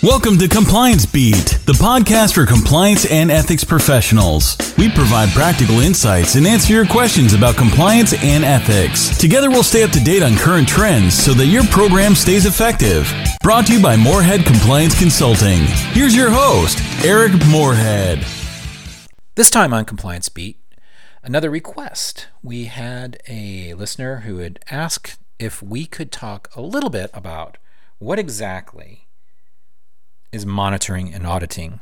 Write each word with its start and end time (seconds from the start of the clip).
Welcome 0.00 0.38
to 0.38 0.46
Compliance 0.46 1.04
Beat, 1.06 1.58
the 1.66 1.72
podcast 1.72 2.34
for 2.34 2.46
compliance 2.46 3.04
and 3.10 3.32
ethics 3.32 3.64
professionals. 3.64 4.56
We 4.78 4.88
provide 4.88 5.30
practical 5.30 5.80
insights 5.80 6.36
and 6.36 6.46
answer 6.46 6.72
your 6.72 6.86
questions 6.86 7.34
about 7.34 7.56
compliance 7.56 8.14
and 8.22 8.44
ethics. 8.44 9.18
Together, 9.18 9.50
we'll 9.50 9.64
stay 9.64 9.82
up 9.82 9.90
to 9.90 9.98
date 9.98 10.22
on 10.22 10.36
current 10.36 10.68
trends 10.68 11.14
so 11.20 11.34
that 11.34 11.46
your 11.46 11.64
program 11.64 12.14
stays 12.14 12.46
effective. 12.46 13.12
Brought 13.42 13.66
to 13.66 13.72
you 13.72 13.82
by 13.82 13.96
Morehead 13.96 14.46
Compliance 14.46 14.96
Consulting. 14.96 15.64
Here's 15.90 16.14
your 16.14 16.30
host, 16.30 16.78
Eric 17.04 17.32
Morehead. 17.48 18.24
This 19.34 19.50
time 19.50 19.74
on 19.74 19.84
Compliance 19.84 20.28
Beat, 20.28 20.60
another 21.24 21.50
request. 21.50 22.28
We 22.40 22.66
had 22.66 23.20
a 23.26 23.74
listener 23.74 24.18
who 24.18 24.38
had 24.38 24.60
asked 24.70 25.18
if 25.40 25.60
we 25.60 25.86
could 25.86 26.12
talk 26.12 26.50
a 26.54 26.60
little 26.60 26.88
bit 26.88 27.10
about 27.12 27.58
what 27.98 28.20
exactly 28.20 29.07
is 30.32 30.44
monitoring 30.44 31.12
and 31.12 31.26
auditing 31.26 31.80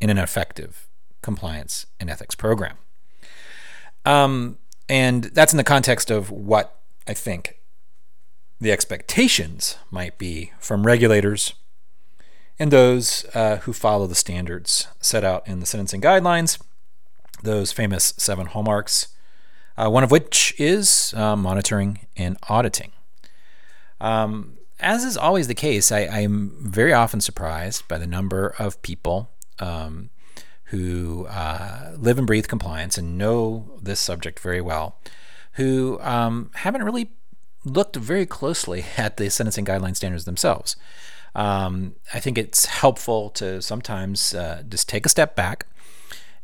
in 0.00 0.10
an 0.10 0.18
effective 0.18 0.88
compliance 1.22 1.86
and 1.98 2.08
ethics 2.08 2.34
program. 2.34 2.76
Um, 4.04 4.58
and 4.88 5.24
that's 5.24 5.52
in 5.52 5.56
the 5.56 5.64
context 5.64 6.10
of 6.10 6.30
what 6.30 6.78
I 7.06 7.14
think 7.14 7.56
the 8.60 8.72
expectations 8.72 9.76
might 9.90 10.18
be 10.18 10.52
from 10.58 10.86
regulators 10.86 11.54
and 12.58 12.70
those 12.70 13.24
uh, 13.34 13.58
who 13.58 13.72
follow 13.72 14.06
the 14.06 14.14
standards 14.14 14.88
set 15.00 15.24
out 15.24 15.46
in 15.46 15.60
the 15.60 15.66
sentencing 15.66 16.00
guidelines, 16.00 16.60
those 17.42 17.70
famous 17.70 18.14
seven 18.16 18.46
hallmarks, 18.46 19.08
uh, 19.76 19.88
one 19.88 20.02
of 20.02 20.10
which 20.10 20.54
is 20.58 21.14
uh, 21.16 21.36
monitoring 21.36 22.06
and 22.16 22.36
auditing. 22.48 22.92
Um, 24.00 24.57
as 24.80 25.04
is 25.04 25.16
always 25.16 25.48
the 25.48 25.54
case, 25.54 25.90
I, 25.90 26.00
am 26.00 26.56
very 26.60 26.92
often 26.92 27.20
surprised 27.20 27.86
by 27.88 27.98
the 27.98 28.06
number 28.06 28.54
of 28.58 28.80
people 28.82 29.30
um, 29.58 30.10
who 30.64 31.26
uh, 31.26 31.94
live 31.96 32.18
and 32.18 32.26
breathe 32.26 32.46
compliance 32.46 32.96
and 32.96 33.18
know 33.18 33.78
this 33.82 34.00
subject 34.00 34.38
very 34.40 34.60
well, 34.60 34.98
who 35.52 35.98
um, 36.00 36.50
haven't 36.54 36.84
really 36.84 37.10
looked 37.64 37.96
very 37.96 38.26
closely 38.26 38.84
at 38.96 39.16
the 39.16 39.30
sentencing 39.30 39.64
guideline 39.64 39.96
standards 39.96 40.24
themselves. 40.24 40.76
Um, 41.34 41.96
I 42.14 42.20
think 42.20 42.38
it's 42.38 42.66
helpful 42.66 43.30
to 43.30 43.60
sometimes 43.60 44.34
uh, 44.34 44.62
just 44.68 44.88
take 44.88 45.06
a 45.06 45.08
step 45.08 45.36
back 45.36 45.66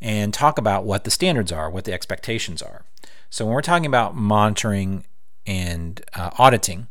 and 0.01 0.33
talk 0.33 0.57
about 0.57 0.85
what 0.85 1.03
the 1.03 1.11
standards 1.11 1.51
are, 1.51 1.69
what 1.69 1.85
the 1.85 1.93
expectations 1.93 2.61
are. 2.61 2.85
So, 3.29 3.45
when 3.45 3.53
we're 3.53 3.61
talking 3.61 3.85
about 3.85 4.15
monitoring 4.15 5.05
and 5.45 6.01
uh, 6.13 6.29
auditing, 6.37 6.87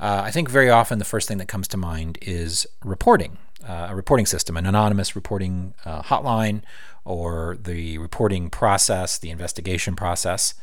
uh, 0.00 0.22
I 0.24 0.30
think 0.30 0.48
very 0.48 0.70
often 0.70 0.98
the 0.98 1.04
first 1.04 1.28
thing 1.28 1.36
that 1.38 1.48
comes 1.48 1.68
to 1.68 1.76
mind 1.76 2.18
is 2.22 2.66
reporting, 2.82 3.36
uh, 3.68 3.88
a 3.90 3.94
reporting 3.94 4.24
system, 4.24 4.56
an 4.56 4.64
anonymous 4.64 5.14
reporting 5.14 5.74
uh, 5.84 6.02
hotline, 6.02 6.62
or 7.04 7.58
the 7.60 7.98
reporting 7.98 8.48
process, 8.48 9.18
the 9.18 9.30
investigation 9.30 9.94
process. 9.94 10.54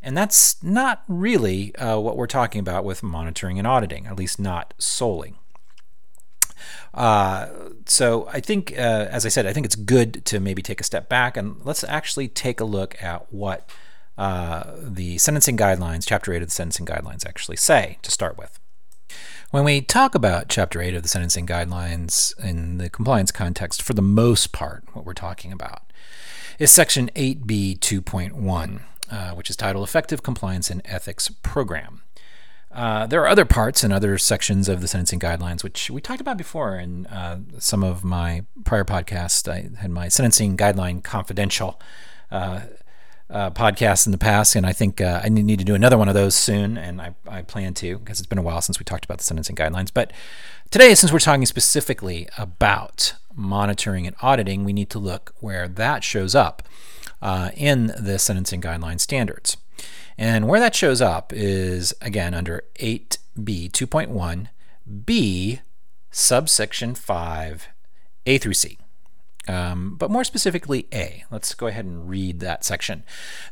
And 0.00 0.16
that's 0.16 0.62
not 0.62 1.02
really 1.08 1.74
uh, 1.74 1.98
what 1.98 2.16
we're 2.16 2.28
talking 2.28 2.60
about 2.60 2.84
with 2.84 3.02
monitoring 3.02 3.58
and 3.58 3.66
auditing, 3.66 4.06
at 4.06 4.16
least 4.16 4.38
not 4.38 4.74
solely. 4.78 5.34
Uh, 6.94 7.48
so 7.86 8.28
I 8.32 8.38
think, 8.38 8.72
uh, 8.78 9.08
as 9.10 9.26
I 9.26 9.28
said, 9.28 9.44
I 9.44 9.52
think 9.52 9.66
it's 9.66 9.74
good 9.74 10.24
to 10.26 10.38
maybe 10.38 10.62
take 10.62 10.80
a 10.80 10.84
step 10.84 11.08
back 11.08 11.36
and 11.36 11.56
let's 11.64 11.82
actually 11.82 12.28
take 12.28 12.60
a 12.60 12.64
look 12.64 13.00
at 13.02 13.32
what 13.32 13.68
the 14.16 15.18
sentencing 15.18 15.56
guidelines, 15.56 16.04
Chapter 16.06 16.32
8 16.32 16.42
of 16.42 16.48
the 16.48 16.54
sentencing 16.54 16.86
guidelines, 16.86 17.26
actually 17.26 17.56
say 17.56 17.98
to 18.02 18.12
start 18.12 18.38
with. 18.38 18.60
When 19.50 19.64
we 19.64 19.80
talk 19.80 20.14
about 20.14 20.48
Chapter 20.48 20.80
8 20.80 20.94
of 20.94 21.02
the 21.02 21.08
Sentencing 21.08 21.46
Guidelines 21.46 22.38
in 22.38 22.78
the 22.78 22.90
compliance 22.90 23.32
context, 23.32 23.82
for 23.82 23.94
the 23.94 24.02
most 24.02 24.52
part, 24.52 24.84
what 24.92 25.04
we're 25.04 25.14
talking 25.14 25.52
about 25.52 25.82
is 26.58 26.70
Section 26.70 27.10
8B 27.14 27.78
2.1, 27.78 28.80
uh, 29.10 29.30
which 29.34 29.48
is 29.48 29.56
titled 29.56 29.88
Effective 29.88 30.22
Compliance 30.22 30.70
and 30.70 30.82
Ethics 30.84 31.28
Program. 31.42 32.02
Uh, 32.70 33.06
there 33.06 33.22
are 33.22 33.28
other 33.28 33.46
parts 33.46 33.82
and 33.82 33.92
other 33.92 34.18
sections 34.18 34.68
of 34.68 34.80
the 34.80 34.88
sentencing 34.88 35.18
guidelines, 35.18 35.64
which 35.64 35.90
we 35.90 36.00
talked 36.00 36.20
about 36.20 36.36
before 36.36 36.76
in 36.76 37.06
uh, 37.06 37.38
some 37.58 37.82
of 37.82 38.04
my 38.04 38.44
prior 38.64 38.84
podcasts. 38.84 39.50
I 39.50 39.70
had 39.80 39.90
my 39.90 40.08
sentencing 40.08 40.56
guideline 40.56 41.02
confidential 41.02 41.80
uh, 42.30 42.60
uh, 43.30 43.50
podcasts 43.50 44.06
in 44.06 44.12
the 44.12 44.18
past, 44.18 44.56
and 44.56 44.66
I 44.66 44.72
think 44.72 45.00
uh, 45.00 45.20
I 45.22 45.28
need 45.28 45.58
to 45.58 45.64
do 45.64 45.74
another 45.74 45.98
one 45.98 46.08
of 46.08 46.14
those 46.14 46.34
soon, 46.34 46.78
and 46.78 47.00
I, 47.00 47.14
I 47.28 47.42
plan 47.42 47.74
to 47.74 47.98
because 47.98 48.20
it's 48.20 48.26
been 48.26 48.38
a 48.38 48.42
while 48.42 48.62
since 48.62 48.78
we 48.78 48.84
talked 48.84 49.04
about 49.04 49.18
the 49.18 49.24
sentencing 49.24 49.56
guidelines. 49.56 49.90
But 49.92 50.12
today, 50.70 50.94
since 50.94 51.12
we're 51.12 51.18
talking 51.18 51.44
specifically 51.46 52.28
about 52.38 53.14
monitoring 53.34 54.06
and 54.06 54.16
auditing, 54.22 54.64
we 54.64 54.72
need 54.72 54.90
to 54.90 54.98
look 54.98 55.34
where 55.40 55.68
that 55.68 56.02
shows 56.04 56.34
up 56.34 56.62
uh, 57.20 57.50
in 57.54 57.92
the 57.98 58.18
sentencing 58.18 58.60
guideline 58.60 59.00
standards. 59.00 59.56
And 60.16 60.48
where 60.48 60.60
that 60.60 60.74
shows 60.74 61.00
up 61.00 61.32
is 61.32 61.94
again 62.00 62.34
under 62.34 62.64
8B 62.80 63.70
2.1 63.70 64.48
B 65.04 65.60
subsection 66.10 66.94
5 66.94 67.68
A 68.26 68.38
through 68.38 68.54
C 68.54 68.78
um, 69.48 69.96
but 69.96 70.10
more 70.10 70.24
specifically 70.24 70.86
A. 70.92 71.24
Let's 71.30 71.54
go 71.54 71.66
ahead 71.66 71.86
and 71.86 72.08
read 72.08 72.40
that 72.40 72.64
section. 72.64 73.02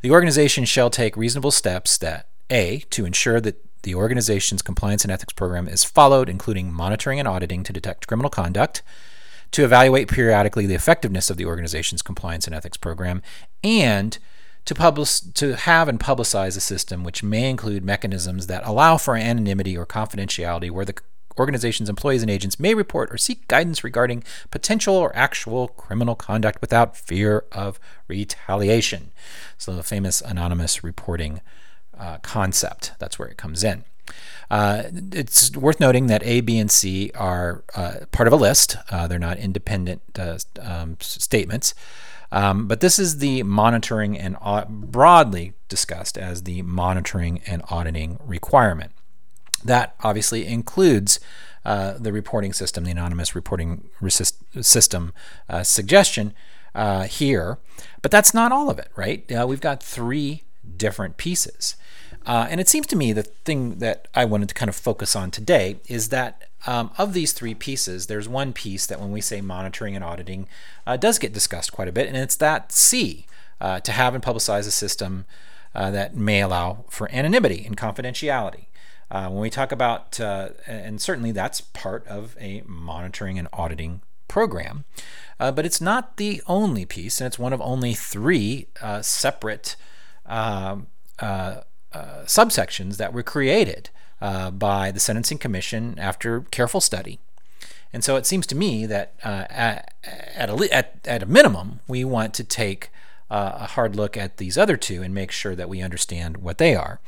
The 0.01 0.11
organization 0.11 0.63
shall 0.63 0.89
take 0.89 1.17
reasonable 1.17 1.51
steps 1.51 1.97
that 1.97 2.27
A, 2.49 2.79
to 2.91 3.05
ensure 3.05 3.41
that 3.41 3.63
the 3.83 3.95
organization's 3.95 4.61
compliance 4.61 5.03
and 5.03 5.11
ethics 5.11 5.33
program 5.33 5.67
is 5.67 5.83
followed, 5.83 6.29
including 6.29 6.71
monitoring 6.71 7.19
and 7.19 7.27
auditing 7.27 7.63
to 7.63 7.73
detect 7.73 8.07
criminal 8.07 8.29
conduct, 8.29 8.83
to 9.51 9.63
evaluate 9.63 10.07
periodically 10.07 10.65
the 10.65 10.75
effectiveness 10.75 11.29
of 11.29 11.37
the 11.37 11.45
organization's 11.45 12.01
compliance 12.01 12.45
and 12.45 12.55
ethics 12.55 12.77
program, 12.77 13.21
and 13.63 14.19
to, 14.65 14.75
publish, 14.75 15.21
to 15.21 15.55
have 15.55 15.87
and 15.87 15.99
publicize 15.99 16.57
a 16.57 16.61
system 16.61 17.03
which 17.03 17.23
may 17.23 17.49
include 17.49 17.85
mechanisms 17.85 18.47
that 18.47 18.65
allow 18.65 18.97
for 18.97 19.15
anonymity 19.15 19.77
or 19.77 19.85
confidentiality 19.85 20.69
where 20.69 20.85
the 20.85 20.95
organization's 21.39 21.89
employees 21.89 22.21
and 22.21 22.31
agents 22.31 22.59
may 22.59 22.73
report 22.73 23.11
or 23.11 23.17
seek 23.17 23.47
guidance 23.47 23.83
regarding 23.83 24.23
potential 24.51 24.95
or 24.95 25.15
actual 25.15 25.67
criminal 25.69 26.15
conduct 26.15 26.61
without 26.61 26.97
fear 26.97 27.45
of 27.51 27.79
retaliation. 28.07 29.11
So, 29.57 29.73
the 29.73 29.83
famous 29.83 30.21
anonymous 30.21 30.83
reporting 30.83 31.41
uh, 31.97 32.17
concept, 32.19 32.93
that's 32.99 33.17
where 33.17 33.27
it 33.27 33.37
comes 33.37 33.63
in. 33.63 33.83
Uh, 34.49 34.83
it's 35.11 35.55
worth 35.55 35.79
noting 35.79 36.07
that 36.07 36.23
A, 36.23 36.41
B, 36.41 36.57
and 36.57 36.71
C 36.71 37.11
are 37.15 37.63
uh, 37.75 38.05
part 38.11 38.27
of 38.27 38.33
a 38.33 38.37
list. 38.37 38.77
Uh, 38.89 39.07
they're 39.07 39.19
not 39.19 39.37
independent 39.37 40.01
uh, 40.17 40.37
um, 40.61 40.97
statements. 41.01 41.73
Um, 42.31 42.67
but 42.67 42.81
this 42.81 42.99
is 42.99 43.19
the 43.19 43.43
monitoring 43.43 44.17
and 44.17 44.37
broadly 44.69 45.53
discussed 45.69 46.17
as 46.17 46.43
the 46.43 46.61
monitoring 46.61 47.41
and 47.45 47.61
auditing 47.69 48.19
requirement. 48.25 48.91
That 49.67 49.95
obviously 50.01 50.47
includes 50.47 51.19
uh, 51.67 51.97
the 51.99 52.13
reporting 52.13 52.53
system, 52.53 52.85
the 52.85 52.91
anonymous 52.91 53.35
reporting 53.35 53.89
resist- 53.99 54.41
system 54.63 55.13
uh, 55.49 55.63
suggestion 55.63 56.33
uh, 56.73 57.03
here. 57.03 57.57
But 58.01 58.09
that's 58.09 58.33
not 58.33 58.53
all 58.53 58.69
of 58.69 58.79
it, 58.79 58.89
right? 58.95 59.29
Uh, 59.29 59.45
we've 59.45 59.59
got 59.59 59.83
three 59.83 60.43
different 60.77 61.17
pieces. 61.17 61.75
Uh, 62.25 62.47
and 62.49 62.61
it 62.61 62.69
seems 62.69 62.87
to 62.87 62.95
me 62.95 63.11
the 63.11 63.23
thing 63.23 63.79
that 63.79 64.07
I 64.15 64.23
wanted 64.23 64.47
to 64.47 64.55
kind 64.55 64.69
of 64.69 64.77
focus 64.77 65.13
on 65.13 65.29
today 65.29 65.81
is 65.89 66.07
that 66.07 66.43
um, 66.65 66.91
of 66.97 67.11
these 67.11 67.33
three 67.33 67.53
pieces, 67.53 68.07
there's 68.07 68.29
one 68.29 68.53
piece 68.53 68.85
that 68.85 69.01
when 69.01 69.11
we 69.11 69.19
say 69.19 69.41
monitoring 69.41 69.93
and 69.93 70.05
auditing 70.05 70.47
uh, 70.85 70.95
does 70.95 71.19
get 71.19 71.33
discussed 71.33 71.73
quite 71.73 71.89
a 71.89 71.91
bit, 71.91 72.07
and 72.07 72.15
it's 72.15 72.37
that 72.37 72.71
C, 72.71 73.25
to 73.59 73.91
have 73.91 74.15
and 74.15 74.23
publicize 74.23 74.67
a 74.67 74.71
system 74.71 75.25
that 75.73 76.15
may 76.15 76.41
allow 76.41 76.85
for 76.89 77.11
anonymity 77.11 77.65
and 77.65 77.75
confidentiality. 77.75 78.66
Uh, 79.09 79.29
when 79.29 79.41
we 79.41 79.49
talk 79.49 79.71
about, 79.71 80.19
uh, 80.19 80.49
and 80.65 80.99
certainly 80.99 81.31
that's 81.31 81.61
part 81.61 82.05
of 82.07 82.35
a 82.39 82.61
monitoring 82.65 83.39
and 83.39 83.47
auditing 83.53 84.01
program, 84.27 84.83
uh, 85.39 85.51
but 85.51 85.65
it's 85.65 85.79
not 85.79 86.17
the 86.17 86.41
only 86.45 86.85
piece, 86.85 87.21
and 87.21 87.27
it's 87.27 87.39
one 87.39 87.53
of 87.53 87.61
only 87.61 87.93
three 87.93 88.67
uh, 88.81 89.01
separate 89.01 89.77
um, 90.25 90.87
uh, 91.19 91.61
uh, 91.93 92.23
subsections 92.25 92.97
that 92.97 93.13
were 93.13 93.23
created 93.23 93.89
by 94.19 94.91
the 94.91 94.99
Sentencing 94.99 95.37
Commission 95.37 95.97
after 95.97 96.41
careful 96.51 96.81
study. 96.81 97.19
And 97.93 98.03
so 98.03 98.17
it 98.17 98.25
seems 98.25 98.45
to 98.47 98.55
me 98.55 98.85
that 98.87 99.13
at, 99.23 99.93
at, 100.03 100.49
a, 100.49 100.69
at, 100.73 100.99
at 101.05 101.23
a 101.23 101.25
minimum, 101.25 101.79
we 101.87 102.03
want 102.03 102.33
to 102.33 102.43
take 102.43 102.89
a 103.29 103.67
hard 103.67 103.95
look 103.95 104.17
at 104.17 104.37
these 104.37 104.57
other 104.57 104.75
two 104.75 105.01
and 105.01 105.13
make 105.13 105.31
sure 105.31 105.55
that 105.55 105.69
we 105.69 105.81
understand 105.81 106.37
what 106.37 106.57
they 106.57 106.75
are 106.75 106.99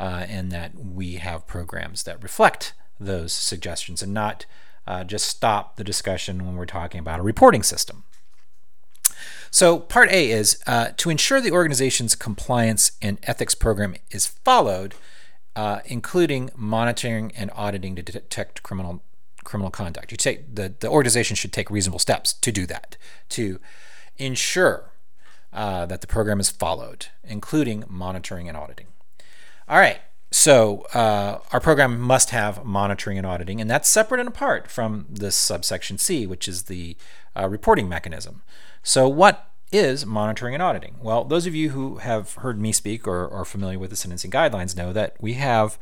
uh, 0.00 0.24
and 0.28 0.50
that 0.50 0.74
we 0.74 1.16
have 1.16 1.46
programs 1.46 2.04
that 2.04 2.22
reflect 2.22 2.72
those 2.98 3.34
suggestions 3.34 4.02
and 4.02 4.14
not 4.14 4.46
uh, 4.86 5.04
just 5.04 5.26
stop 5.26 5.76
the 5.76 5.84
discussion 5.84 6.46
when 6.46 6.56
we're 6.56 6.64
talking 6.64 6.98
about 6.98 7.20
a 7.20 7.22
reporting 7.22 7.62
system. 7.62 8.04
So, 9.50 9.78
part 9.78 10.10
A 10.10 10.30
is 10.30 10.62
uh, 10.66 10.90
to 10.96 11.10
ensure 11.10 11.40
the 11.40 11.50
organization's 11.50 12.14
compliance 12.14 12.92
and 13.02 13.18
ethics 13.24 13.54
program 13.54 13.94
is 14.10 14.26
followed, 14.26 14.94
uh, 15.54 15.80
including 15.84 16.50
monitoring 16.56 17.32
and 17.36 17.50
auditing 17.54 17.94
to 17.96 18.02
detect 18.02 18.62
criminal 18.62 19.02
criminal 19.44 19.70
conduct. 19.70 20.12
You 20.12 20.16
take 20.16 20.54
the, 20.54 20.74
the 20.80 20.88
organization 20.88 21.34
should 21.36 21.52
take 21.52 21.70
reasonable 21.70 21.98
steps 21.98 22.32
to 22.32 22.50
do 22.52 22.64
that, 22.66 22.96
to 23.30 23.60
ensure 24.16 24.92
uh, 25.52 25.84
that 25.86 26.00
the 26.00 26.06
program 26.06 26.40
is 26.40 26.48
followed, 26.48 27.06
including 27.24 27.84
monitoring 27.88 28.48
and 28.48 28.56
auditing. 28.56 28.86
All 29.70 29.78
right, 29.78 30.00
so 30.32 30.84
uh, 30.94 31.38
our 31.52 31.60
program 31.60 32.00
must 32.00 32.30
have 32.30 32.64
monitoring 32.64 33.18
and 33.18 33.24
auditing, 33.24 33.60
and 33.60 33.70
that's 33.70 33.88
separate 33.88 34.18
and 34.18 34.28
apart 34.28 34.68
from 34.68 35.06
this 35.08 35.36
subsection 35.36 35.96
C, 35.96 36.26
which 36.26 36.48
is 36.48 36.64
the 36.64 36.96
uh, 37.38 37.48
reporting 37.48 37.88
mechanism. 37.88 38.42
So, 38.82 39.08
what 39.08 39.52
is 39.70 40.04
monitoring 40.04 40.54
and 40.54 40.62
auditing? 40.62 40.96
Well, 41.00 41.22
those 41.22 41.46
of 41.46 41.54
you 41.54 41.70
who 41.70 41.98
have 41.98 42.34
heard 42.34 42.60
me 42.60 42.72
speak 42.72 43.06
or 43.06 43.32
are 43.32 43.44
familiar 43.44 43.78
with 43.78 43.90
the 43.90 43.96
sentencing 43.96 44.32
guidelines 44.32 44.76
know 44.76 44.92
that 44.92 45.14
we 45.20 45.34
have 45.34 45.78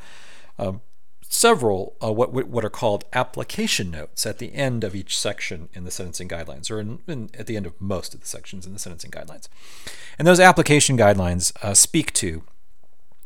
uh, 0.59 0.73
several 1.23 1.97
what 2.03 2.31
what 2.35 2.67
are 2.67 2.71
called 2.71 3.07
application 3.15 3.91
notes 3.91 4.27
at 4.27 4.37
the 4.37 4.55
end 4.55 4.85
of 4.85 4.95
each 4.95 5.19
section 5.19 5.71
in 5.73 5.85
the 5.85 5.91
sentencing 5.91 6.29
guidelines, 6.29 6.71
or 6.71 6.79
in, 6.79 6.99
in, 7.07 7.31
at 7.39 7.47
the 7.47 7.57
end 7.57 7.65
of 7.65 7.81
most 7.81 8.13
of 8.13 8.21
the 8.21 8.29
sections 8.29 8.67
in 8.67 8.75
the 8.75 8.79
sentencing 8.79 9.11
guidelines. 9.11 9.49
And 10.19 10.29
those 10.29 10.41
application 10.41 10.99
guidelines 10.99 11.57
uh, 11.65 11.73
speak 11.73 12.13
to 12.13 12.43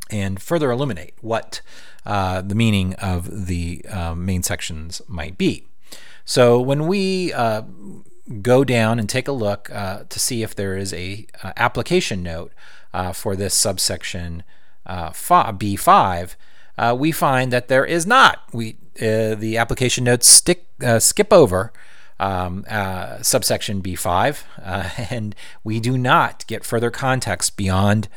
and 0.09 0.41
further 0.41 0.71
illuminate 0.71 1.13
what 1.21 1.61
uh, 2.05 2.41
the 2.41 2.55
meaning 2.55 2.93
of 2.95 3.47
the 3.47 3.83
um, 3.85 4.25
main 4.25 4.43
sections 4.43 5.01
might 5.07 5.37
be. 5.37 5.67
So 6.25 6.59
when 6.59 6.87
we 6.87 7.33
uh, 7.33 7.63
go 8.41 8.63
down 8.63 8.99
and 8.99 9.09
take 9.09 9.27
a 9.27 9.31
look 9.31 9.69
uh, 9.71 10.03
to 10.09 10.19
see 10.19 10.43
if 10.43 10.55
there 10.55 10.77
is 10.77 10.93
a 10.93 11.27
uh, 11.43 11.53
application 11.57 12.23
note 12.23 12.53
uh, 12.93 13.11
for 13.11 13.35
this 13.35 13.53
subsection 13.53 14.43
B5, 14.87 16.35
we 16.97 17.11
find 17.11 17.51
that 17.51 17.67
there 17.67 17.85
is 17.85 18.05
not. 18.05 18.43
We 18.53 18.77
the 18.95 19.57
application 19.57 20.03
notes 20.03 20.27
stick 20.27 20.67
skip 20.99 21.33
over 21.33 21.73
um, 22.19 22.65
uh, 22.69 23.21
subsection 23.21 23.81
B5, 23.81 24.43
uh, 24.61 24.89
and 25.09 25.35
we 25.63 25.79
do 25.79 25.97
not 25.97 26.45
get 26.47 26.63
further 26.63 26.91
context 26.91 27.57
beyond 27.57 28.07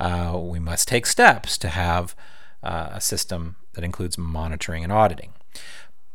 uh, 0.00 0.38
we 0.40 0.58
must 0.58 0.88
take 0.88 1.06
steps 1.06 1.56
to 1.58 1.68
have 1.68 2.14
uh, 2.62 2.90
a 2.92 3.00
system 3.00 3.56
that 3.74 3.84
includes 3.84 4.18
monitoring 4.18 4.82
and 4.82 4.92
auditing. 4.92 5.32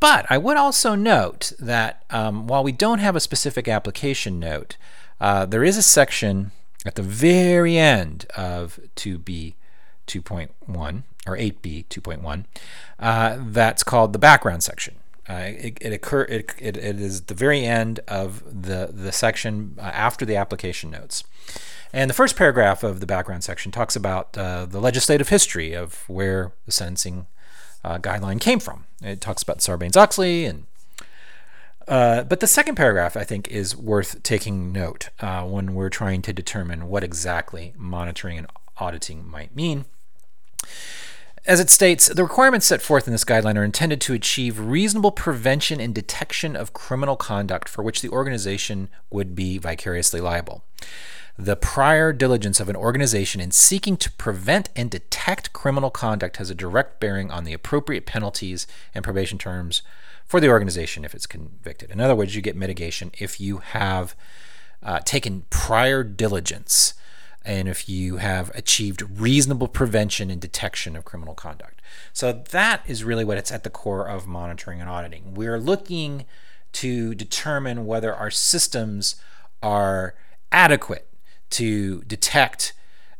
But 0.00 0.26
I 0.30 0.38
would 0.38 0.56
also 0.56 0.94
note 0.94 1.52
that 1.58 2.04
um, 2.10 2.46
while 2.46 2.64
we 2.64 2.72
don't 2.72 3.00
have 3.00 3.16
a 3.16 3.20
specific 3.20 3.68
application 3.68 4.40
note, 4.40 4.76
uh, 5.20 5.44
there 5.44 5.62
is 5.62 5.76
a 5.76 5.82
section 5.82 6.52
at 6.86 6.94
the 6.94 7.02
very 7.02 7.76
end 7.76 8.24
of 8.34 8.80
2B 8.96 9.54
2.1 10.06 11.02
or 11.26 11.36
8B 11.36 11.86
2.1 11.86 12.44
uh, 12.98 13.36
that's 13.38 13.84
called 13.84 14.12
the 14.12 14.18
background 14.18 14.62
section. 14.62 14.96
Uh, 15.28 15.50
it, 15.58 15.78
it, 15.80 15.92
occur, 15.92 16.22
it, 16.22 16.54
it, 16.58 16.76
it 16.76 17.00
is 17.00 17.22
the 17.22 17.34
very 17.34 17.64
end 17.64 18.00
of 18.08 18.42
the, 18.62 18.90
the 18.92 19.12
section 19.12 19.76
uh, 19.78 19.82
after 19.82 20.24
the 20.24 20.34
application 20.34 20.90
notes. 20.90 21.22
And 21.92 22.08
the 22.08 22.14
first 22.14 22.36
paragraph 22.36 22.82
of 22.84 23.00
the 23.00 23.06
background 23.06 23.42
section 23.42 23.72
talks 23.72 23.96
about 23.96 24.36
uh, 24.38 24.66
the 24.66 24.80
legislative 24.80 25.28
history 25.28 25.74
of 25.74 26.04
where 26.08 26.52
the 26.66 26.72
sentencing 26.72 27.26
uh, 27.82 27.98
guideline 27.98 28.40
came 28.40 28.60
from. 28.60 28.86
It 29.02 29.20
talks 29.20 29.42
about 29.42 29.58
Sarbanes 29.58 29.96
Oxley 29.96 30.44
and 30.44 30.66
uh, 31.88 32.22
but 32.22 32.38
the 32.38 32.46
second 32.46 32.76
paragraph, 32.76 33.16
I 33.16 33.24
think, 33.24 33.48
is 33.48 33.76
worth 33.76 34.22
taking 34.22 34.70
note 34.70 35.08
uh, 35.18 35.42
when 35.42 35.74
we're 35.74 35.88
trying 35.88 36.22
to 36.22 36.32
determine 36.32 36.86
what 36.86 37.02
exactly 37.02 37.74
monitoring 37.76 38.38
and 38.38 38.46
auditing 38.76 39.28
might 39.28 39.56
mean. 39.56 39.86
As 41.46 41.58
it 41.58 41.68
states, 41.68 42.06
the 42.06 42.22
requirements 42.22 42.66
set 42.66 42.80
forth 42.80 43.08
in 43.08 43.12
this 43.12 43.24
guideline 43.24 43.56
are 43.56 43.64
intended 43.64 44.00
to 44.02 44.14
achieve 44.14 44.60
reasonable 44.60 45.10
prevention 45.10 45.80
and 45.80 45.92
detection 45.92 46.54
of 46.54 46.72
criminal 46.72 47.16
conduct 47.16 47.68
for 47.68 47.82
which 47.82 48.02
the 48.02 48.10
organization 48.10 48.88
would 49.10 49.34
be 49.34 49.58
vicariously 49.58 50.20
liable 50.20 50.62
the 51.44 51.56
prior 51.56 52.12
diligence 52.12 52.60
of 52.60 52.68
an 52.68 52.76
organization 52.76 53.40
in 53.40 53.50
seeking 53.50 53.96
to 53.96 54.10
prevent 54.12 54.68
and 54.76 54.90
detect 54.90 55.52
criminal 55.52 55.90
conduct 55.90 56.36
has 56.36 56.50
a 56.50 56.54
direct 56.54 57.00
bearing 57.00 57.30
on 57.30 57.44
the 57.44 57.52
appropriate 57.52 58.06
penalties 58.06 58.66
and 58.94 59.02
probation 59.02 59.38
terms 59.38 59.82
for 60.26 60.38
the 60.38 60.48
organization 60.48 61.04
if 61.04 61.14
it's 61.14 61.26
convicted. 61.26 61.90
In 61.90 62.00
other 62.00 62.14
words, 62.14 62.36
you 62.36 62.42
get 62.42 62.56
mitigation 62.56 63.10
if 63.18 63.40
you 63.40 63.58
have 63.58 64.14
uh, 64.82 65.00
taken 65.00 65.44
prior 65.50 66.04
diligence 66.04 66.94
and 67.42 67.68
if 67.68 67.88
you 67.88 68.18
have 68.18 68.50
achieved 68.54 69.02
reasonable 69.18 69.68
prevention 69.68 70.30
and 70.30 70.40
detection 70.40 70.94
of 70.94 71.04
criminal 71.04 71.34
conduct. 71.34 71.80
So 72.12 72.32
that 72.32 72.82
is 72.86 73.02
really 73.02 73.24
what 73.24 73.38
it's 73.38 73.50
at 73.50 73.64
the 73.64 73.70
core 73.70 74.06
of 74.06 74.26
monitoring 74.26 74.80
and 74.80 74.90
auditing. 74.90 75.34
We're 75.34 75.58
looking 75.58 76.26
to 76.72 77.14
determine 77.14 77.86
whether 77.86 78.14
our 78.14 78.30
systems 78.30 79.16
are 79.62 80.14
adequate 80.52 81.09
to 81.50 82.02
detect. 82.02 82.72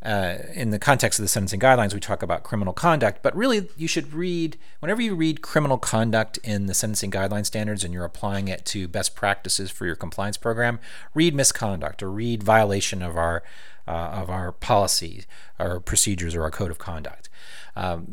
Uh, 0.03 0.38
in 0.55 0.71
the 0.71 0.79
context 0.79 1.19
of 1.19 1.23
the 1.23 1.29
sentencing 1.29 1.61
guidelines, 1.61 1.93
we 1.93 2.00
talk 2.00 2.23
about 2.23 2.43
criminal 2.43 2.73
conduct, 2.73 3.23
but 3.23 3.37
really 3.37 3.69
you 3.77 3.87
should 3.87 4.15
read, 4.15 4.56
whenever 4.79 5.03
you 5.03 5.15
read 5.15 5.43
criminal 5.43 5.77
conduct 5.77 6.38
in 6.38 6.65
the 6.65 6.73
sentencing 6.73 7.11
guideline 7.11 7.44
standards 7.44 7.85
and 7.85 7.93
you're 7.93 8.06
applying 8.06 8.49
it 8.49 8.65
to 8.65 8.88
best 8.88 9.15
practices 9.15 9.71
for 9.71 9.85
your 9.85 9.94
compliance 9.94 10.38
program, 10.38 10.81
read 11.12 11.35
misconduct 11.35 12.03
or 12.03 12.11
read 12.11 12.43
violation 12.43 13.03
of 13.03 13.19
our, 13.19 13.43
uh, 13.87 13.91
of 13.91 14.31
our 14.31 14.53
policy, 14.53 15.26
our 15.59 15.79
procedures, 15.79 16.35
or 16.35 16.44
our 16.44 16.50
code 16.50 16.71
of 16.71 16.79
conduct. 16.79 17.29
Um, 17.76 18.06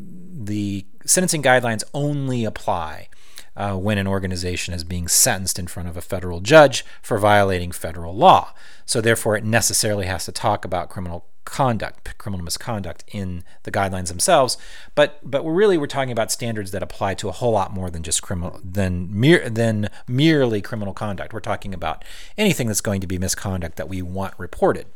the 0.44 0.86
sentencing 1.06 1.42
guidelines 1.42 1.84
only 1.94 2.44
apply 2.44 3.08
uh, 3.58 3.76
when 3.76 3.98
an 3.98 4.08
organization 4.08 4.74
is 4.74 4.84
being 4.84 5.08
sentenced 5.08 5.60
in 5.60 5.68
front 5.68 5.90
of 5.90 5.98
a 5.98 6.02
federal 6.02 6.40
judge 6.40 6.86
for 7.02 7.18
violating 7.18 7.72
federal 7.72 8.16
law. 8.16 8.54
So, 8.86 9.02
therefore, 9.02 9.36
it 9.36 9.44
necessarily 9.44 10.06
has 10.06 10.26
to 10.26 10.32
talk 10.32 10.64
about 10.64 10.90
criminal 10.90 11.26
conduct, 11.44 12.18
criminal 12.18 12.44
misconduct 12.44 13.06
in 13.08 13.44
the 13.64 13.72
guidelines 13.72 14.10
themselves. 14.10 14.58
But 14.96 15.20
but 15.24 15.44
we're 15.44 15.54
really 15.54 15.78
we're 15.78 15.88
talking 15.88 16.12
about 16.12 16.32
standards 16.32 16.72
that 16.72 16.84
apply 16.84 17.16
to 17.16 17.30
a 17.30 17.32
whole 17.32 17.54
lot 17.54 17.74
more 17.74 17.90
than 17.90 18.04
just 18.04 18.22
criminal 18.22 18.60
than 18.64 19.08
mere 19.18 19.50
than 19.50 19.90
merely 20.08 20.62
criminal 20.62 20.94
conduct. 20.94 21.34
We're 21.34 21.40
talking 21.40 21.74
about 21.74 22.04
anything 22.38 22.68
that's 22.68 22.82
going 22.82 23.02
to 23.02 23.08
be 23.08 23.18
misconduct 23.18 23.78
that 23.78 23.90
we 23.90 24.02
want 24.02 24.34
reported. 24.38 24.88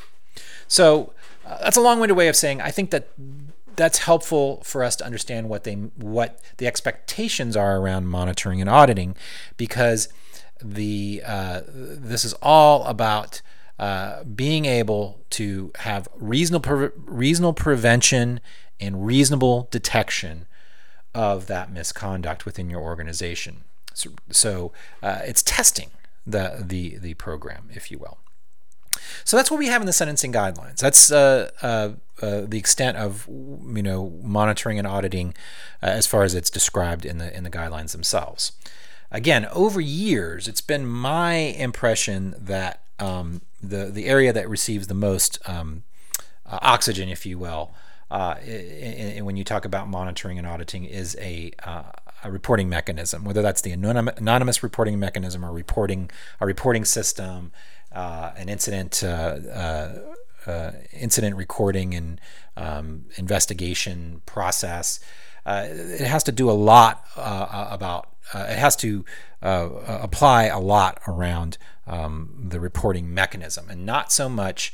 So 0.67 1.13
uh, 1.45 1.57
that's 1.63 1.77
a 1.77 1.81
long-winded 1.81 2.17
way 2.17 2.27
of 2.27 2.35
saying 2.35 2.61
I 2.61 2.69
think 2.69 2.91
that 2.91 3.07
that's 3.81 3.97
helpful 3.97 4.61
for 4.63 4.83
us 4.83 4.95
to 4.95 5.03
understand 5.03 5.49
what 5.49 5.63
they 5.63 5.73
what 5.73 6.39
the 6.57 6.67
expectations 6.67 7.57
are 7.57 7.77
around 7.77 8.05
monitoring 8.05 8.61
and 8.61 8.69
auditing 8.69 9.15
because 9.57 10.07
the 10.63 11.19
uh, 11.25 11.61
this 11.65 12.23
is 12.23 12.33
all 12.43 12.85
about 12.85 13.41
uh, 13.79 14.23
being 14.23 14.65
able 14.65 15.25
to 15.31 15.71
have 15.79 16.07
reasonable 16.15 16.61
pre- 16.61 16.89
reasonable 17.07 17.53
prevention 17.53 18.39
and 18.79 19.03
reasonable 19.03 19.67
detection 19.71 20.45
of 21.15 21.47
that 21.47 21.71
misconduct 21.71 22.45
within 22.45 22.69
your 22.69 22.81
organization. 22.81 23.63
So, 23.95 24.11
so 24.29 24.71
uh, 25.01 25.21
it's 25.23 25.41
testing 25.41 25.89
the 26.27 26.63
the 26.63 27.00
the 27.00 27.15
program, 27.15 27.69
if 27.73 27.89
you 27.89 27.97
will. 27.97 28.19
So 29.24 29.38
that's 29.38 29.50
what 29.50 29.57
we 29.57 29.67
have 29.67 29.81
in 29.81 29.86
the 29.86 29.93
sentencing 29.93 30.33
guidelines. 30.33 30.77
That's 30.77 31.12
uh, 31.12 31.51
uh, 31.62 31.91
uh, 32.21 32.41
the 32.48 32.57
extent 32.57 32.98
of 32.98 33.27
you 33.27 33.83
know 33.83 34.19
monitoring 34.24 34.77
and 34.77 34.88
auditing 34.88 35.33
uh, 35.81 35.88
as 35.88 36.07
far 36.07 36.24
as 36.24 36.36
it's 36.36 36.50
described 36.50 37.05
in 37.05 37.17
the 37.17 37.36
in 37.36 37.43
the 37.43 37.50
guidelines 37.50 37.91
themselves. 37.91 38.53
Again, 39.12 39.45
over 39.51 39.81
years, 39.81 40.48
it's 40.48 40.62
been 40.62 40.86
my 40.86 41.33
impression 41.33 42.36
that 42.38 42.81
um, 43.00 43.41
the 43.62 43.86
the 43.86 44.05
area 44.05 44.31
that 44.33 44.50
receives 44.50 44.88
the 44.88 44.93
most 44.93 45.38
um, 45.48 45.83
uh, 46.45 46.60
oxygen, 46.62 47.10
if 47.10 47.25
you 47.25 47.38
will, 47.38 47.74
uh, 48.10 48.36
in, 48.45 48.51
in, 48.51 49.25
when 49.25 49.38
you 49.38 49.43
talk 49.43 49.65
about 49.65 49.89
monitoring 49.89 50.38
and 50.38 50.48
auditing, 50.48 50.86
is 50.86 51.17
a 51.19 51.51
a 52.24 52.31
reporting 52.31 52.69
mechanism, 52.69 53.24
whether 53.24 53.41
that's 53.41 53.62
the 53.62 53.71
anonymous 53.71 54.62
reporting 54.62 55.00
mechanism 55.00 55.43
or 55.43 55.51
reporting 55.51 56.10
a 56.39 56.45
reporting 56.45 56.86
system, 56.86 57.51
uh, 57.93 58.31
an 58.38 58.50
incident 58.50 59.03
uh, 59.03 59.07
uh, 59.07 60.00
uh, 60.48 60.71
incident 60.91 61.36
recording 61.36 61.93
and 61.93 62.21
um, 62.57 63.05
investigation 63.17 64.21
process. 64.25 65.00
it 65.45 66.07
has 66.07 66.24
to 66.24 66.31
do 66.31 66.50
a 66.50 66.53
lot 66.53 67.05
about. 67.15 68.10
it 68.33 68.57
has 68.57 68.75
to 68.75 69.05
apply 69.41 70.45
a 70.45 70.60
lot 70.60 71.00
around 71.07 71.57
um, 71.88 72.48
the 72.50 72.60
reporting 72.60 73.13
mechanism, 73.13 73.69
and 73.69 73.86
not 73.86 74.12
so 74.12 74.29
much 74.29 74.74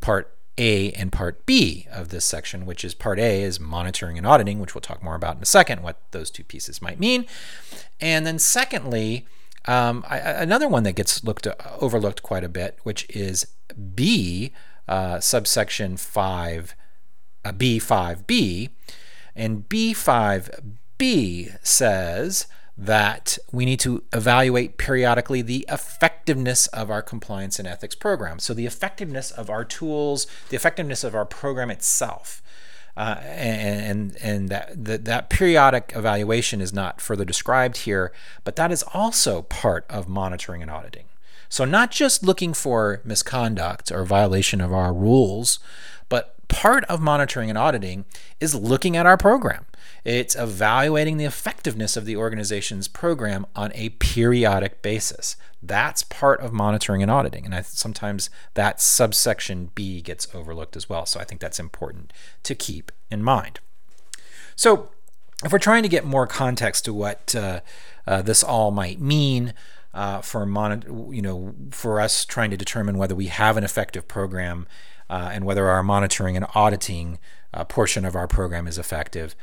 part 0.00 0.30
a 0.56 0.92
and 0.92 1.10
Part 1.10 1.46
B 1.46 1.86
of 1.90 2.10
this 2.10 2.24
section, 2.24 2.64
which 2.64 2.84
is 2.84 2.94
Part 2.94 3.18
A 3.18 3.42
is 3.42 3.58
monitoring 3.58 4.16
and 4.16 4.26
auditing, 4.26 4.60
which 4.60 4.74
we'll 4.74 4.82
talk 4.82 5.02
more 5.02 5.16
about 5.16 5.36
in 5.36 5.42
a 5.42 5.46
second, 5.46 5.82
what 5.82 6.00
those 6.12 6.30
two 6.30 6.44
pieces 6.44 6.80
might 6.80 7.00
mean. 7.00 7.26
And 8.00 8.24
then, 8.26 8.38
secondly, 8.38 9.26
um, 9.66 10.04
I, 10.08 10.18
another 10.18 10.68
one 10.68 10.82
that 10.82 10.92
gets 10.92 11.24
looked 11.24 11.46
overlooked 11.80 12.22
quite 12.22 12.44
a 12.44 12.48
bit, 12.48 12.78
which 12.82 13.06
is 13.08 13.46
B, 13.94 14.52
uh, 14.86 15.20
subsection 15.20 15.96
5, 15.96 16.74
uh, 17.44 17.52
B5B. 17.52 18.70
And 19.34 19.68
B5B 19.68 21.58
says 21.66 22.46
that 22.76 23.38
we 23.52 23.64
need 23.64 23.80
to 23.80 24.02
evaluate 24.12 24.78
periodically 24.78 25.42
the 25.42 25.64
effectiveness 25.68 26.66
of 26.68 26.90
our 26.90 27.02
compliance 27.02 27.58
and 27.58 27.68
ethics 27.68 27.94
program. 27.94 28.38
So, 28.38 28.52
the 28.52 28.66
effectiveness 28.66 29.30
of 29.30 29.48
our 29.48 29.64
tools, 29.64 30.26
the 30.50 30.56
effectiveness 30.56 31.04
of 31.04 31.14
our 31.14 31.24
program 31.24 31.70
itself. 31.70 32.42
Uh, 32.96 33.16
and 33.24 34.16
and 34.22 34.48
that, 34.50 34.84
that 34.84 35.04
that 35.04 35.28
periodic 35.28 35.92
evaluation 35.96 36.60
is 36.60 36.72
not 36.72 37.00
further 37.00 37.24
described 37.24 37.78
here, 37.78 38.12
but 38.44 38.54
that 38.54 38.70
is 38.70 38.84
also 38.94 39.42
part 39.42 39.84
of 39.90 40.08
monitoring 40.08 40.62
and 40.62 40.70
auditing. 40.70 41.06
So 41.48 41.64
not 41.64 41.90
just 41.90 42.22
looking 42.22 42.54
for 42.54 43.00
misconduct 43.04 43.90
or 43.90 44.04
violation 44.04 44.60
of 44.60 44.72
our 44.72 44.92
rules, 44.92 45.58
but 46.08 46.36
part 46.48 46.84
of 46.84 47.00
monitoring 47.00 47.48
and 47.48 47.58
auditing 47.58 48.04
is 48.40 48.54
looking 48.54 48.96
at 48.96 49.06
our 49.06 49.16
program. 49.16 49.66
It's 50.04 50.36
evaluating 50.36 51.16
the 51.16 51.24
effectiveness 51.24 51.96
of 51.96 52.04
the 52.04 52.16
organization's 52.16 52.88
program 52.88 53.46
on 53.56 53.72
a 53.74 53.90
periodic 53.90 54.82
basis. 54.82 55.36
That's 55.62 56.02
part 56.02 56.40
of 56.40 56.52
monitoring 56.52 57.00
and 57.02 57.10
auditing. 57.10 57.46
And 57.46 57.54
I, 57.54 57.62
sometimes 57.62 58.28
that 58.52 58.82
subsection 58.82 59.70
B 59.74 60.02
gets 60.02 60.32
overlooked 60.34 60.76
as 60.76 60.88
well. 60.88 61.06
So 61.06 61.20
I 61.20 61.24
think 61.24 61.40
that's 61.40 61.58
important 61.58 62.12
to 62.42 62.54
keep 62.54 62.92
in 63.10 63.22
mind. 63.22 63.60
So 64.56 64.90
if 65.42 65.52
we're 65.52 65.58
trying 65.58 65.82
to 65.84 65.88
get 65.88 66.04
more 66.04 66.26
context 66.26 66.84
to 66.84 66.92
what 66.92 67.34
uh, 67.34 67.60
uh, 68.06 68.20
this 68.22 68.42
all 68.42 68.70
might 68.70 69.00
mean, 69.00 69.54
uh, 69.94 70.20
for 70.20 70.44
mon- 70.44 71.12
you 71.12 71.22
know 71.22 71.54
for 71.70 72.00
us 72.00 72.24
trying 72.24 72.50
to 72.50 72.56
determine 72.56 72.98
whether 72.98 73.14
we 73.14 73.26
have 73.26 73.56
an 73.56 73.62
effective 73.64 74.08
program 74.08 74.66
uh, 75.08 75.30
and 75.32 75.44
whether 75.44 75.68
our 75.68 75.82
monitoring 75.82 76.36
and 76.36 76.46
auditing 76.54 77.18
uh, 77.52 77.64
portion 77.64 78.04
of 78.04 78.16
our 78.16 78.26
program 78.26 78.66
is 78.66 78.76
effective. 78.76 79.36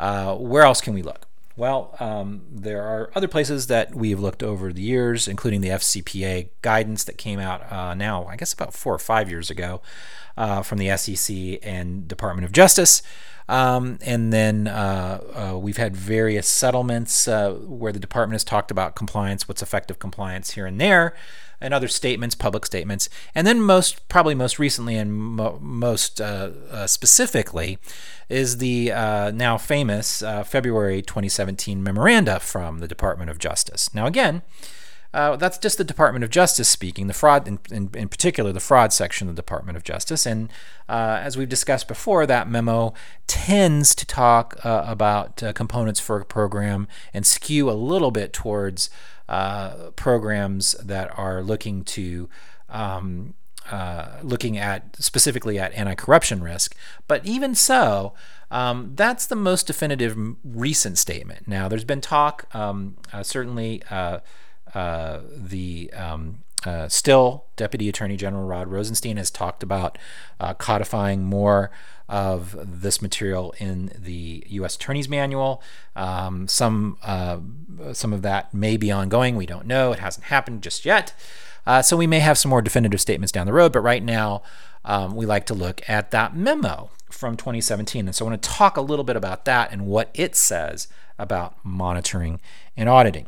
Uh, 0.00 0.34
where 0.34 0.62
else 0.62 0.80
can 0.80 0.94
we 0.94 1.02
look? 1.02 1.26
Well, 1.56 1.94
um, 2.00 2.42
there 2.50 2.82
are 2.82 3.10
other 3.14 3.28
places 3.28 3.66
that 3.66 3.94
we've 3.94 4.18
looked 4.18 4.42
over 4.42 4.72
the 4.72 4.80
years, 4.80 5.28
including 5.28 5.60
the 5.60 5.68
FCPA 5.68 6.48
guidance 6.62 7.04
that 7.04 7.18
came 7.18 7.38
out 7.38 7.70
uh, 7.70 7.92
now, 7.92 8.24
I 8.24 8.36
guess 8.36 8.54
about 8.54 8.72
four 8.72 8.94
or 8.94 8.98
five 8.98 9.28
years 9.28 9.50
ago, 9.50 9.82
uh, 10.38 10.62
from 10.62 10.78
the 10.78 10.96
SEC 10.96 11.58
and 11.62 12.08
Department 12.08 12.46
of 12.46 12.52
Justice. 12.52 13.02
Um, 13.46 13.98
and 14.00 14.32
then 14.32 14.68
uh, 14.68 15.52
uh, 15.52 15.58
we've 15.58 15.76
had 15.76 15.94
various 15.94 16.48
settlements 16.48 17.28
uh, 17.28 17.50
where 17.52 17.92
the 17.92 17.98
department 17.98 18.36
has 18.36 18.44
talked 18.44 18.70
about 18.70 18.94
compliance, 18.94 19.46
what's 19.46 19.60
effective 19.60 19.98
compliance 19.98 20.52
here 20.52 20.64
and 20.64 20.80
there, 20.80 21.14
and 21.60 21.74
other 21.74 21.88
statements, 21.88 22.34
public 22.34 22.66
statements. 22.66 23.08
And 23.34 23.46
then 23.46 23.60
most, 23.60 24.08
probably 24.08 24.34
most 24.34 24.58
recently 24.58 24.96
and 24.96 25.12
mo- 25.12 25.58
most 25.60 26.20
uh, 26.20 26.50
uh, 26.70 26.86
specifically, 26.86 27.78
is 28.28 28.58
the 28.58 28.92
uh, 28.92 29.30
now 29.32 29.58
famous 29.58 30.22
February 30.44 31.02
2017 31.02 31.82
memoranda 31.82 32.38
from 32.38 32.78
the 32.78 32.88
Department 32.88 33.30
of 33.30 33.38
Justice. 33.38 33.92
Now, 33.92 34.06
again, 34.06 34.42
uh, 35.12 35.34
that's 35.36 35.58
just 35.58 35.76
the 35.76 35.84
Department 35.84 36.22
of 36.22 36.30
Justice 36.30 36.68
speaking, 36.68 37.08
the 37.08 37.14
fraud, 37.14 37.48
in, 37.48 37.58
in, 37.70 37.90
in 37.94 38.08
particular, 38.08 38.52
the 38.52 38.60
fraud 38.60 38.92
section 38.92 39.28
of 39.28 39.34
the 39.34 39.42
Department 39.42 39.76
of 39.76 39.82
Justice. 39.82 40.24
And 40.24 40.52
uh, 40.88 41.18
as 41.20 41.36
we've 41.36 41.48
discussed 41.48 41.88
before, 41.88 42.26
that 42.26 42.48
memo 42.48 42.94
tends 43.26 43.94
to 43.96 44.06
talk 44.06 44.64
uh, 44.64 44.84
about 44.86 45.42
uh, 45.42 45.52
components 45.52 45.98
for 45.98 46.20
a 46.20 46.24
program 46.24 46.86
and 47.12 47.26
skew 47.26 47.68
a 47.68 47.72
little 47.72 48.12
bit 48.12 48.32
towards 48.32 48.88
uh, 49.30 49.90
programs 49.96 50.72
that 50.74 51.10
are 51.18 51.42
looking 51.42 51.84
to. 51.84 52.28
Um, 52.68 53.34
uh, 53.70 54.18
looking 54.22 54.58
at 54.58 54.96
specifically 54.96 55.56
at 55.56 55.72
anti-corruption 55.74 56.42
risk, 56.42 56.74
but 57.06 57.24
even 57.24 57.54
so, 57.54 58.14
um, 58.50 58.92
that's 58.96 59.26
the 59.26 59.36
most 59.36 59.66
definitive 59.68 60.16
recent 60.42 60.98
statement. 60.98 61.46
Now, 61.46 61.68
there's 61.68 61.84
been 61.84 62.00
talk, 62.00 62.52
um, 62.52 62.96
certainly 63.22 63.82
uh, 63.88 64.20
the 64.74 65.92
um, 65.94 66.42
uh, 66.66 66.88
still 66.88 67.46
Deputy 67.56 67.88
Attorney 67.88 68.16
General 68.16 68.44
Rod 68.44 68.68
Rosenstein 68.68 69.16
has 69.16 69.30
talked 69.30 69.62
about 69.62 69.98
uh, 70.38 70.54
codifying 70.54 71.24
more 71.24 71.70
of 72.08 72.56
this 72.80 73.00
material 73.00 73.54
in 73.58 73.92
the 73.96 74.44
U.S. 74.48 74.74
Attorney's 74.74 75.08
Manual. 75.08 75.62
Um, 75.96 76.48
some 76.48 76.98
uh, 77.02 77.38
some 77.92 78.12
of 78.12 78.22
that 78.22 78.52
may 78.54 78.76
be 78.76 78.90
ongoing. 78.90 79.36
We 79.36 79.46
don't 79.46 79.66
know. 79.66 79.92
It 79.92 79.98
hasn't 79.98 80.26
happened 80.26 80.62
just 80.62 80.84
yet. 80.84 81.12
Uh, 81.66 81.82
so 81.82 81.96
we 81.96 82.06
may 82.06 82.20
have 82.20 82.38
some 82.38 82.50
more 82.50 82.62
definitive 82.62 83.00
statements 83.00 83.32
down 83.32 83.46
the 83.46 83.52
road. 83.52 83.72
But 83.72 83.80
right 83.80 84.02
now, 84.02 84.42
um, 84.84 85.14
we 85.14 85.26
like 85.26 85.46
to 85.46 85.54
look 85.54 85.82
at 85.88 86.10
that 86.10 86.34
memo 86.34 86.90
from 87.10 87.36
2017. 87.36 88.06
And 88.06 88.14
so 88.14 88.24
I 88.24 88.30
want 88.30 88.42
to 88.42 88.48
talk 88.48 88.76
a 88.76 88.80
little 88.80 89.04
bit 89.04 89.16
about 89.16 89.44
that 89.44 89.72
and 89.72 89.86
what 89.86 90.10
it 90.14 90.36
says 90.36 90.88
about 91.18 91.54
monitoring 91.64 92.40
and 92.76 92.88
auditing. 92.88 93.26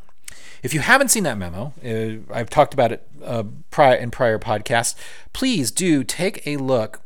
If 0.63 0.73
you 0.73 0.81
haven't 0.81 1.09
seen 1.09 1.25
that 1.25 1.37
memo, 1.37 1.75
uh, 1.85 2.33
I've 2.33 2.49
talked 2.49 2.73
about 2.73 2.93
it 2.93 3.07
uh, 3.23 3.45
prior 3.71 3.97
in 3.97 4.11
prior 4.11 4.39
podcasts. 4.39 4.95
Please 5.33 5.71
do 5.71 6.05
take 6.05 6.47
a 6.47 6.57
look 6.57 7.03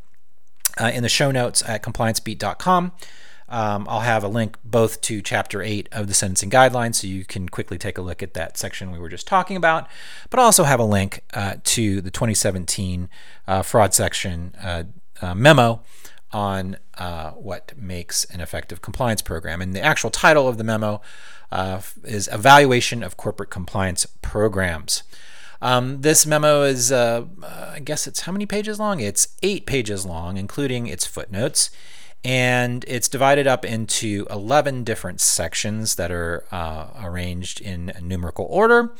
uh, 0.79 0.91
in 0.93 1.03
the 1.03 1.09
show 1.09 1.31
notes 1.31 1.63
at 1.67 1.83
compliancebeat.com. 1.83 2.91
Um, 3.49 3.87
I'll 3.89 4.01
have 4.01 4.23
a 4.23 4.27
link 4.27 4.57
both 4.65 4.99
to 5.01 5.21
Chapter 5.21 5.61
8 5.61 5.87
of 5.91 6.07
the 6.07 6.13
Sentencing 6.13 6.49
Guidelines, 6.49 6.95
so 6.95 7.07
you 7.07 7.23
can 7.23 7.47
quickly 7.47 7.77
take 7.77 7.97
a 7.97 8.01
look 8.01 8.21
at 8.21 8.33
that 8.33 8.57
section 8.57 8.91
we 8.91 8.99
were 8.99 9.09
just 9.09 9.25
talking 9.25 9.55
about, 9.55 9.87
but 10.29 10.39
I 10.39 10.43
also 10.43 10.65
have 10.65 10.79
a 10.79 10.85
link 10.85 11.23
uh, 11.33 11.55
to 11.63 12.01
the 12.01 12.11
2017 12.11 13.09
uh, 13.47 13.61
fraud 13.61 13.93
section 13.93 14.53
uh, 14.61 14.83
uh, 15.21 15.33
memo 15.33 15.81
on 16.33 16.77
uh, 16.97 17.31
what 17.31 17.71
makes 17.77 18.25
an 18.25 18.41
effective 18.41 18.81
compliance 18.81 19.21
program. 19.21 19.61
And 19.61 19.73
the 19.73 19.81
actual 19.81 20.09
title 20.09 20.47
of 20.49 20.57
the 20.57 20.65
memo 20.65 21.01
uh, 21.49 21.79
is 22.03 22.29
Evaluation 22.33 23.01
of 23.01 23.15
Corporate 23.15 23.49
Compliance 23.49 24.05
Programs. 24.21 25.03
Um, 25.61 26.01
this 26.01 26.25
memo 26.25 26.63
is, 26.63 26.91
I 26.91 27.81
guess 27.83 28.07
it's 28.07 28.21
how 28.21 28.33
many 28.33 28.45
pages 28.45 28.77
long? 28.77 28.99
It's 28.99 29.29
eight 29.41 29.65
pages 29.65 30.05
long, 30.05 30.35
including 30.35 30.87
its 30.87 31.05
footnotes. 31.05 31.71
And 32.23 32.83
it's 32.87 33.07
divided 33.07 33.47
up 33.47 33.63
into 33.63 34.27
11 34.29 34.83
different 34.83 35.21
sections 35.21 35.95
that 35.95 36.11
are 36.11 36.43
uh, 36.51 36.87
arranged 37.01 37.61
in 37.61 37.93
numerical 38.01 38.45
order. 38.49 38.93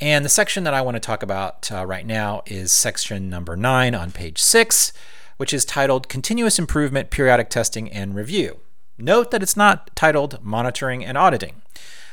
And 0.00 0.24
the 0.24 0.30
section 0.30 0.64
that 0.64 0.74
I 0.74 0.80
want 0.80 0.96
to 0.96 1.00
talk 1.00 1.22
about 1.22 1.70
uh, 1.70 1.86
right 1.86 2.04
now 2.04 2.42
is 2.46 2.72
section 2.72 3.30
number 3.30 3.56
nine 3.56 3.94
on 3.94 4.10
page 4.10 4.40
six, 4.40 4.92
which 5.36 5.54
is 5.54 5.64
titled 5.64 6.08
Continuous 6.08 6.58
Improvement, 6.58 7.10
Periodic 7.10 7.48
Testing, 7.48 7.90
and 7.92 8.14
Review. 8.14 8.58
Note 8.98 9.30
that 9.30 9.42
it's 9.42 9.56
not 9.56 9.94
titled 9.94 10.42
Monitoring 10.42 11.04
and 11.04 11.16
Auditing. 11.16 11.62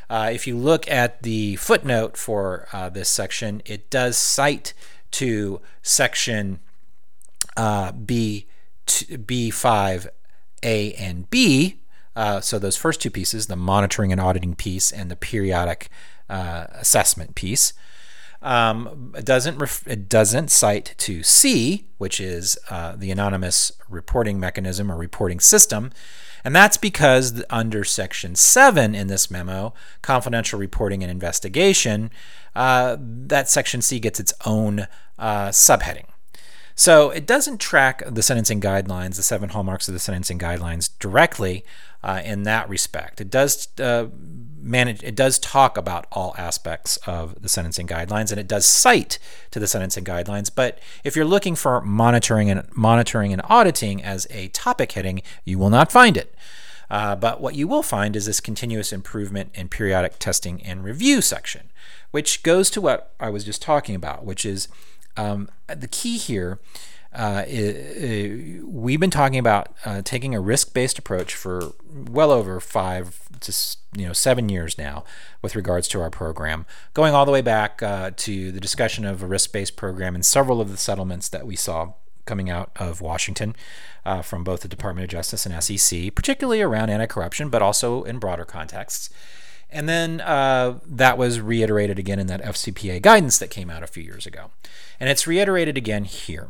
Uh, 0.09 0.29
if 0.31 0.45
you 0.45 0.57
look 0.57 0.89
at 0.89 1.23
the 1.23 1.55
footnote 1.55 2.17
for 2.17 2.67
uh, 2.73 2.89
this 2.89 3.09
section, 3.09 3.61
it 3.65 3.89
does 3.89 4.17
cite 4.17 4.73
to 5.11 5.61
section 5.81 6.59
uh, 7.55 7.91
B, 7.91 8.45
B5, 8.87 10.07
A, 10.63 10.93
and 10.93 11.29
B. 11.29 11.77
Uh, 12.15 12.41
so 12.41 12.59
those 12.59 12.77
first 12.77 13.01
two 13.01 13.09
pieces, 13.09 13.47
the 13.47 13.55
monitoring 13.55 14.11
and 14.11 14.19
auditing 14.19 14.55
piece 14.55 14.91
and 14.91 15.09
the 15.09 15.15
periodic 15.15 15.89
uh, 16.29 16.67
assessment 16.71 17.35
piece. 17.35 17.73
Um, 18.41 19.13
doesn't 19.23 19.59
ref- 19.59 19.87
it 19.87 20.09
doesn't 20.09 20.49
cite 20.49 20.95
to 20.97 21.21
C, 21.21 21.85
which 21.99 22.19
is 22.19 22.57
uh, 22.71 22.95
the 22.95 23.11
anonymous 23.11 23.71
reporting 23.87 24.39
mechanism 24.39 24.91
or 24.91 24.97
reporting 24.97 25.39
system, 25.39 25.91
and 26.43 26.55
that's 26.55 26.77
because 26.77 27.43
under 27.49 27.83
Section 27.83 28.35
7 28.35 28.95
in 28.95 29.07
this 29.07 29.29
memo, 29.29 29.73
confidential 30.01 30.59
reporting 30.59 31.03
and 31.03 31.11
investigation, 31.11 32.09
uh, 32.55 32.97
that 32.99 33.47
Section 33.47 33.81
C 33.81 33.99
gets 33.99 34.19
its 34.19 34.33
own 34.45 34.87
uh, 35.19 35.49
subheading. 35.49 36.05
So 36.81 37.11
it 37.11 37.27
doesn't 37.27 37.59
track 37.59 38.01
the 38.07 38.23
sentencing 38.23 38.59
guidelines, 38.59 39.15
the 39.15 39.21
seven 39.21 39.49
hallmarks 39.49 39.87
of 39.87 39.93
the 39.93 39.99
sentencing 39.99 40.39
guidelines 40.39 40.89
directly 40.97 41.63
uh, 42.03 42.23
in 42.25 42.41
that 42.41 42.67
respect. 42.67 43.21
It 43.21 43.29
does 43.29 43.67
uh, 43.79 44.07
manage. 44.59 45.03
It 45.03 45.15
does 45.15 45.37
talk 45.37 45.77
about 45.77 46.07
all 46.11 46.33
aspects 46.39 46.97
of 47.05 47.39
the 47.39 47.49
sentencing 47.49 47.85
guidelines, 47.85 48.31
and 48.31 48.39
it 48.39 48.47
does 48.47 48.65
cite 48.65 49.19
to 49.51 49.59
the 49.59 49.67
sentencing 49.67 50.05
guidelines. 50.05 50.49
But 50.53 50.79
if 51.03 51.15
you're 51.15 51.23
looking 51.23 51.53
for 51.53 51.81
monitoring 51.81 52.49
and 52.49 52.67
monitoring 52.75 53.31
and 53.31 53.43
auditing 53.45 54.01
as 54.01 54.25
a 54.31 54.47
topic 54.47 54.93
heading, 54.93 55.21
you 55.45 55.59
will 55.59 55.69
not 55.69 55.91
find 55.91 56.17
it. 56.17 56.33
Uh, 56.89 57.15
but 57.15 57.39
what 57.39 57.53
you 57.53 57.67
will 57.67 57.83
find 57.83 58.15
is 58.15 58.25
this 58.25 58.39
continuous 58.39 58.91
improvement 58.91 59.51
and 59.53 59.69
periodic 59.69 60.17
testing 60.17 60.63
and 60.63 60.83
review 60.83 61.21
section, 61.21 61.69
which 62.09 62.41
goes 62.41 62.71
to 62.71 62.81
what 62.81 63.13
I 63.19 63.29
was 63.29 63.43
just 63.43 63.61
talking 63.61 63.93
about, 63.93 64.25
which 64.25 64.47
is 64.47 64.67
um, 65.17 65.49
the 65.67 65.87
key 65.87 66.17
here. 66.17 66.59
Uh, 67.13 67.43
we've 68.63 68.99
been 68.99 69.09
talking 69.09 69.37
about 69.37 69.75
uh, 69.83 70.01
taking 70.01 70.33
a 70.33 70.39
risk-based 70.39 70.97
approach 70.97 71.35
for 71.35 71.73
well 72.09 72.31
over 72.31 72.61
five 72.61 73.19
to 73.41 73.53
you 73.97 74.07
know 74.07 74.13
seven 74.13 74.47
years 74.47 74.77
now 74.77 75.03
with 75.41 75.53
regards 75.53 75.89
to 75.89 75.99
our 75.99 76.09
program, 76.09 76.65
going 76.93 77.13
all 77.13 77.25
the 77.25 77.31
way 77.31 77.41
back 77.41 77.83
uh, 77.83 78.11
to 78.15 78.51
the 78.53 78.61
discussion 78.61 79.03
of 79.03 79.21
a 79.21 79.27
risk-based 79.27 79.75
program 79.75 80.15
in 80.15 80.23
several 80.23 80.61
of 80.61 80.71
the 80.71 80.77
settlements 80.77 81.27
that 81.27 81.45
we 81.45 81.55
saw 81.55 81.93
coming 82.25 82.49
out 82.49 82.71
of 82.77 83.01
Washington 83.01 83.55
uh, 84.05 84.21
from 84.21 84.43
both 84.43 84.61
the 84.61 84.67
Department 84.67 85.03
of 85.03 85.09
Justice 85.09 85.45
and 85.45 85.63
SEC, 85.63 86.15
particularly 86.15 86.61
around 86.61 86.89
anti-corruption, 86.89 87.49
but 87.49 87.61
also 87.61 88.03
in 88.03 88.19
broader 88.19 88.45
contexts. 88.45 89.09
And 89.71 89.87
then 89.87 90.21
uh, 90.21 90.79
that 90.85 91.17
was 91.17 91.39
reiterated 91.39 91.97
again 91.97 92.19
in 92.19 92.27
that 92.27 92.41
FCPA 92.41 93.01
guidance 93.01 93.39
that 93.39 93.49
came 93.49 93.69
out 93.69 93.83
a 93.83 93.87
few 93.87 94.03
years 94.03 94.25
ago. 94.25 94.51
And 94.99 95.09
it's 95.09 95.25
reiterated 95.25 95.77
again 95.77 96.03
here. 96.03 96.49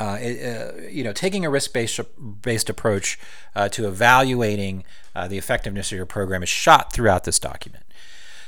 Uh, 0.00 0.04
uh, 0.04 0.72
you 0.88 1.02
know, 1.02 1.12
taking 1.12 1.44
a 1.44 1.50
risk-based 1.50 2.00
based 2.42 2.70
approach 2.70 3.18
uh, 3.56 3.68
to 3.68 3.88
evaluating 3.88 4.84
uh, 5.14 5.26
the 5.26 5.38
effectiveness 5.38 5.90
of 5.90 5.96
your 5.96 6.06
program 6.06 6.42
is 6.42 6.48
shot 6.48 6.92
throughout 6.92 7.24
this 7.24 7.38
document. 7.38 7.84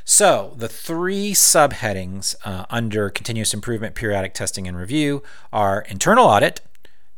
So 0.05 0.55
the 0.57 0.69
three 0.69 1.33
subheadings 1.33 2.35
uh, 2.45 2.67
under 2.71 3.11
continuous 3.11 3.53
improvement, 3.55 3.95
periodic 3.95 4.35
testing, 4.35 4.67
and 4.67 4.77
review 4.77 5.23
are 5.53 5.83
internal 5.89 6.27
audit, 6.27 6.61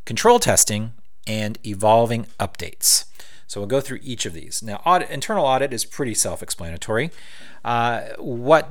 control 0.04 0.38
testing, 0.38 0.92
and 1.26 1.58
evolving 1.66 2.26
updates. 2.40 3.04
So 3.52 3.60
we'll 3.60 3.68
go 3.68 3.82
through 3.82 3.98
each 4.02 4.24
of 4.24 4.32
these. 4.32 4.62
Now, 4.62 4.80
audit, 4.86 5.10
internal 5.10 5.44
audit 5.44 5.74
is 5.74 5.84
pretty 5.84 6.14
self-explanatory. 6.14 7.10
Uh, 7.62 8.04
what 8.16 8.70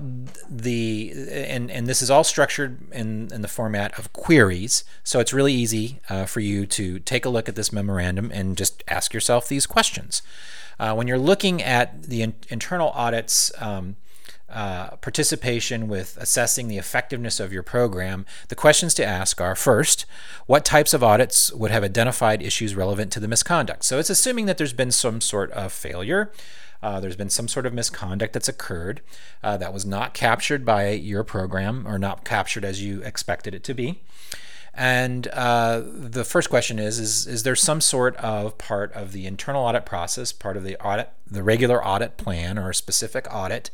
the 0.50 1.14
and 1.32 1.70
and 1.70 1.86
this 1.86 2.02
is 2.02 2.10
all 2.10 2.24
structured 2.24 2.92
in 2.92 3.30
in 3.32 3.44
the 3.44 3.48
format 3.48 3.98
of 4.00 4.12
queries, 4.12 4.84
so 5.04 5.20
it's 5.20 5.34
really 5.34 5.54
easy 5.54 6.00
uh, 6.10 6.26
for 6.26 6.40
you 6.40 6.66
to 6.66 6.98
take 6.98 7.26
a 7.26 7.30
look 7.30 7.48
at 7.48 7.56
this 7.56 7.72
memorandum 7.72 8.32
and 8.34 8.58
just 8.58 8.84
ask 8.88 9.14
yourself 9.14 9.48
these 9.48 9.68
questions. 9.68 10.24
Uh, 10.80 10.96
when 10.96 11.08
you're 11.08 11.20
looking 11.20 11.62
at 11.62 12.02
the 12.02 12.24
in, 12.24 12.34
internal 12.50 12.90
audits. 12.90 13.52
Um, 13.60 13.98
uh, 14.52 14.96
participation 14.98 15.88
with 15.88 16.18
assessing 16.20 16.68
the 16.68 16.78
effectiveness 16.78 17.40
of 17.40 17.54
your 17.54 17.64
program, 17.64 18.26
the 18.50 18.56
questions 18.56 18.94
to 18.96 19.06
ask 19.06 19.40
are 19.40 19.56
first, 19.56 20.06
what 20.46 20.66
types 20.66 20.94
of 20.94 21.04
audits 21.04 21.52
would 21.54 21.72
have 21.72 21.84
identified 21.84 22.42
issues 22.42 22.76
relevant 22.76 23.12
to 23.14 23.20
the 23.20 23.28
misconduct? 23.28 23.84
So 23.84 24.00
it's 24.00 24.10
assuming 24.10 24.46
that 24.46 24.58
there's 24.58 24.74
been 24.74 24.92
some 24.92 25.22
sort 25.22 25.52
of 25.52 25.72
failure. 25.72 26.32
Uh, 26.84 27.00
there's 27.00 27.16
been 27.16 27.30
some 27.30 27.48
sort 27.48 27.66
of 27.66 27.74
misconduct 27.74 28.34
that's 28.34 28.50
occurred 28.50 29.02
uh, 29.44 29.56
that 29.58 29.74
was 29.74 29.86
not 29.86 30.14
captured 30.14 30.66
by 30.66 30.90
your 30.90 31.24
program 31.24 31.88
or 31.88 32.00
not 32.00 32.26
captured 32.26 32.66
as 32.66 32.82
you 32.82 33.02
expected 33.04 33.54
it 33.54 33.64
to 33.64 33.74
be. 33.74 34.02
And 34.74 35.28
uh, 35.28 35.84
the 35.86 36.24
first 36.24 36.50
question 36.50 36.80
is, 36.80 36.98
is 36.98 37.28
is 37.28 37.44
there 37.44 37.58
some 37.58 37.82
sort 37.82 38.16
of 38.18 38.58
part 38.58 38.94
of 38.94 39.12
the 39.12 39.28
internal 39.28 39.64
audit 39.64 39.86
process, 39.86 40.32
part 40.32 40.56
of 40.56 40.64
the 40.64 40.78
audit, 40.80 41.10
the 41.30 41.44
regular 41.44 41.86
audit 41.86 42.16
plan, 42.16 42.58
or 42.58 42.70
a 42.70 42.76
specific 42.76 43.28
audit 43.34 43.70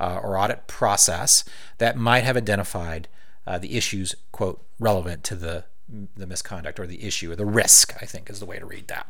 uh, 0.00 0.20
or 0.22 0.38
audit 0.38 0.66
process 0.66 1.44
that 1.78 1.96
might 1.96 2.24
have 2.24 2.36
identified 2.36 3.08
uh, 3.46 3.58
the 3.58 3.76
issues, 3.76 4.14
quote, 4.32 4.64
relevant 4.78 5.24
to 5.24 5.34
the, 5.34 5.64
the 6.16 6.26
misconduct 6.26 6.80
or 6.80 6.86
the 6.86 7.04
issue 7.04 7.30
or 7.30 7.36
the 7.36 7.46
risk, 7.46 7.94
I 8.00 8.06
think 8.06 8.28
is 8.28 8.40
the 8.40 8.46
way 8.46 8.58
to 8.58 8.66
read 8.66 8.88
that. 8.88 9.06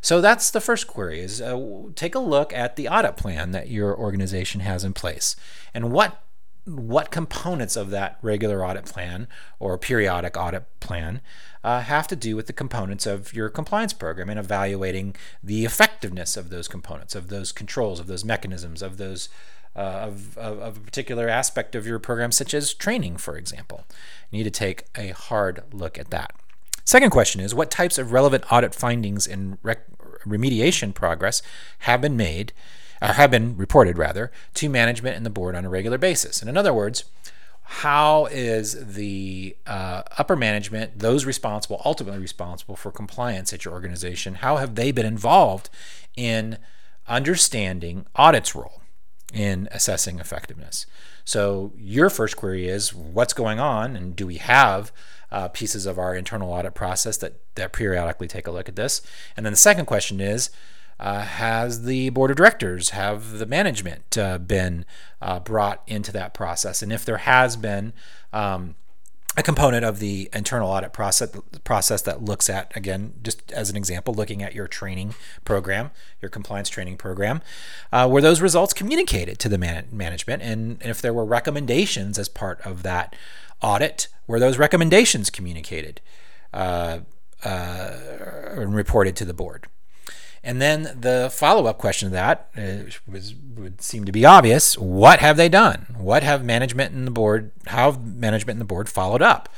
So 0.00 0.20
that's 0.20 0.50
the 0.50 0.60
first 0.60 0.86
query 0.86 1.20
is 1.20 1.40
uh, 1.40 1.60
take 1.94 2.14
a 2.14 2.20
look 2.20 2.52
at 2.52 2.76
the 2.76 2.88
audit 2.88 3.16
plan 3.16 3.50
that 3.52 3.68
your 3.68 3.96
organization 3.96 4.60
has 4.60 4.84
in 4.84 4.92
place 4.92 5.36
and 5.74 5.90
what 5.90 6.22
what 6.66 7.12
components 7.12 7.76
of 7.76 7.90
that 7.90 8.18
regular 8.22 8.64
audit 8.64 8.86
plan 8.86 9.28
or 9.60 9.78
periodic 9.78 10.36
audit 10.36 10.64
plan 10.80 11.20
uh, 11.62 11.80
have 11.80 12.08
to 12.08 12.16
do 12.16 12.34
with 12.34 12.48
the 12.48 12.52
components 12.52 13.06
of 13.06 13.32
your 13.32 13.48
compliance 13.48 13.92
program 13.92 14.28
and 14.28 14.38
evaluating 14.38 15.14
the 15.42 15.64
effectiveness 15.64 16.36
of 16.36 16.50
those 16.50 16.66
components, 16.66 17.14
of 17.14 17.28
those 17.28 17.52
controls, 17.52 18.00
of 18.00 18.08
those 18.08 18.24
mechanisms, 18.24 18.82
of 18.82 18.96
those 18.96 19.28
uh, 19.76 20.08
of, 20.08 20.38
of, 20.38 20.58
of, 20.58 20.76
a 20.78 20.80
particular 20.80 21.28
aspect 21.28 21.74
of 21.74 21.86
your 21.86 21.98
program, 21.98 22.32
such 22.32 22.54
as 22.54 22.72
training, 22.72 23.18
for 23.18 23.36
example. 23.36 23.84
You 24.30 24.38
need 24.38 24.44
to 24.44 24.50
take 24.50 24.84
a 24.96 25.08
hard 25.08 25.62
look 25.72 25.98
at 25.98 26.10
that. 26.10 26.32
Second 26.84 27.10
question 27.10 27.40
is 27.42 27.54
what 27.54 27.70
types 27.70 27.98
of 27.98 28.10
relevant 28.10 28.44
audit 28.50 28.74
findings 28.74 29.26
and 29.26 29.58
rec- 29.62 29.86
remediation 30.24 30.94
progress 30.94 31.42
have 31.80 32.00
been 32.00 32.16
made, 32.16 32.52
or 33.02 33.08
have 33.08 33.30
been 33.30 33.56
reported 33.56 33.98
rather, 33.98 34.32
to 34.54 34.70
management 34.70 35.16
and 35.16 35.26
the 35.26 35.30
board 35.30 35.54
on 35.54 35.64
a 35.64 35.68
regular 35.68 35.98
basis? 35.98 36.40
And 36.40 36.48
in 36.48 36.56
other 36.56 36.72
words, 36.72 37.04
how 37.64 38.26
is 38.26 38.94
the 38.94 39.56
uh, 39.66 40.04
upper 40.16 40.36
management, 40.36 41.00
those 41.00 41.24
responsible, 41.26 41.82
ultimately 41.84 42.20
responsible 42.20 42.76
for 42.76 42.92
compliance 42.92 43.52
at 43.52 43.64
your 43.64 43.74
organization, 43.74 44.36
how 44.36 44.56
have 44.56 44.76
they 44.76 44.92
been 44.92 45.04
involved 45.04 45.68
in 46.16 46.58
understanding 47.08 48.06
audit's 48.14 48.54
role? 48.54 48.80
In 49.32 49.68
assessing 49.72 50.18
effectiveness. 50.18 50.86
So 51.24 51.72
your 51.76 52.10
first 52.10 52.36
query 52.36 52.68
is 52.68 52.94
what's 52.94 53.32
going 53.32 53.58
on, 53.58 53.96
and 53.96 54.14
do 54.14 54.26
we 54.26 54.36
have 54.36 54.92
uh, 55.32 55.48
pieces 55.48 55.86
of 55.86 55.98
our 55.98 56.14
internal 56.14 56.52
audit 56.52 56.74
process 56.74 57.16
that 57.18 57.40
that 57.56 57.72
periodically 57.72 58.28
take 58.28 58.46
a 58.46 58.52
look 58.52 58.68
at 58.68 58.76
this? 58.76 59.02
And 59.36 59.44
then 59.44 59.52
the 59.52 59.58
second 59.58 59.86
question 59.86 60.20
is. 60.20 60.50
Uh, 60.98 61.24
has 61.24 61.84
the 61.84 62.08
board 62.08 62.30
of 62.30 62.38
directors, 62.38 62.88
have 62.88 63.32
the 63.32 63.44
management 63.44 64.16
uh, 64.16 64.38
been 64.38 64.86
uh, 65.20 65.38
brought 65.38 65.82
into 65.86 66.10
that 66.10 66.32
process? 66.32 66.80
And 66.80 66.90
if 66.90 67.04
there 67.04 67.18
has 67.18 67.54
been, 67.54 67.92
um, 68.32 68.76
a 69.36 69.42
component 69.42 69.84
of 69.84 69.98
the 69.98 70.30
internal 70.32 70.70
audit 70.70 70.92
process 70.92 71.30
process 71.64 72.02
that 72.02 72.22
looks 72.22 72.48
at 72.48 72.74
again 72.76 73.12
just 73.22 73.52
as 73.52 73.68
an 73.68 73.76
example 73.76 74.14
looking 74.14 74.42
at 74.42 74.54
your 74.54 74.66
training 74.66 75.14
program 75.44 75.90
your 76.22 76.30
compliance 76.30 76.68
training 76.68 76.96
program 76.96 77.42
uh, 77.92 78.08
were 78.10 78.20
those 78.20 78.40
results 78.40 78.72
communicated 78.72 79.38
to 79.38 79.48
the 79.48 79.58
man- 79.58 79.86
management? 79.92 80.42
And, 80.42 80.82
if 80.82 81.02
there 81.02 81.12
were 81.12 81.24
recommendations 81.24 82.18
as 82.18 82.28
part 82.28 82.60
of 82.64 82.82
that 82.82 83.14
audit 83.60 84.08
were 84.26 84.38
those 84.38 84.58
recommendations 84.58 85.30
communicated 85.30 86.00
uh, 86.52 87.00
uh, 87.44 87.92
and 88.56 88.74
reported 88.74 89.16
to 89.16 89.24
the 89.24 89.34
board 89.34 89.66
and 90.46 90.62
then 90.62 90.84
the 91.00 91.28
follow 91.32 91.66
up 91.66 91.76
question 91.76 92.08
to 92.08 92.12
that 92.12 92.50
uh, 92.56 92.88
was, 93.10 93.34
would 93.56 93.82
seem 93.82 94.04
to 94.04 94.12
be 94.12 94.24
obvious. 94.24 94.78
What 94.78 95.18
have 95.18 95.36
they 95.36 95.48
done? 95.48 95.96
What 95.98 96.22
have 96.22 96.44
management 96.44 96.94
and 96.94 97.04
the 97.04 97.10
board, 97.10 97.50
how 97.66 97.90
have 97.90 98.06
management 98.06 98.54
and 98.54 98.60
the 98.60 98.66
board 98.66 98.88
followed 98.88 99.22
up? 99.22 99.48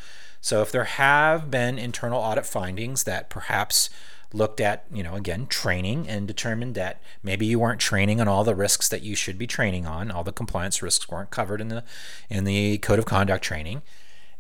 So 0.41 0.63
if 0.63 0.73
there 0.73 0.85
have 0.85 1.51
been 1.51 1.79
internal 1.79 2.19
audit 2.19 2.47
findings 2.47 3.05
that 3.05 3.29
perhaps 3.29 3.91
looked 4.33 4.63
at, 4.63 4.87
you 4.91 5.03
know, 5.03 5.15
again, 5.15 5.47
training 5.47 6.09
and 6.09 6.27
determined 6.27 6.75
that 6.77 7.03
maybe 7.23 7.45
you 7.45 7.59
weren't 7.59 7.81
training 7.81 8.19
on 8.19 8.29
all 8.29 8.43
the 8.43 8.55
risks 8.55 8.89
that 8.89 9.03
you 9.03 9.15
should 9.15 9.37
be 9.37 9.47
training 9.47 9.87
on, 9.87 10.11
all 10.11 10.25
the 10.25 10.33
compliance 10.33 10.83
risks 10.83 11.09
weren't 11.11 11.31
covered 11.31 11.61
in 11.61 11.69
the 11.69 11.85
in 12.31 12.45
the 12.45 12.79
code 12.79 12.99
of 12.99 13.05
conduct 13.05 13.45
training. 13.45 13.83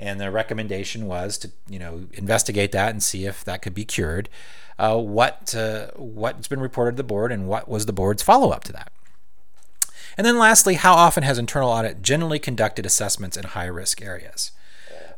And 0.00 0.20
the 0.20 0.30
recommendation 0.30 1.06
was 1.06 1.38
to, 1.38 1.50
you 1.68 1.78
know, 1.78 2.06
investigate 2.12 2.72
that 2.72 2.90
and 2.90 3.02
see 3.02 3.26
if 3.26 3.44
that 3.44 3.62
could 3.62 3.74
be 3.74 3.84
cured 3.84 4.28
uh, 4.78 4.96
what 4.96 5.54
uh, 5.54 5.88
what's 5.96 6.48
been 6.48 6.60
reported 6.60 6.92
to 6.92 6.96
the 6.98 7.04
board 7.04 7.32
and 7.32 7.48
what 7.48 7.68
was 7.68 7.86
the 7.86 7.92
board's 7.92 8.22
follow 8.22 8.50
up 8.50 8.64
to 8.64 8.72
that. 8.72 8.92
And 10.16 10.26
then 10.26 10.38
lastly, 10.38 10.74
how 10.74 10.94
often 10.94 11.22
has 11.22 11.38
internal 11.38 11.70
audit 11.70 12.02
generally 12.02 12.38
conducted 12.38 12.86
assessments 12.86 13.36
in 13.36 13.44
high 13.44 13.66
risk 13.66 14.02
areas? 14.02 14.52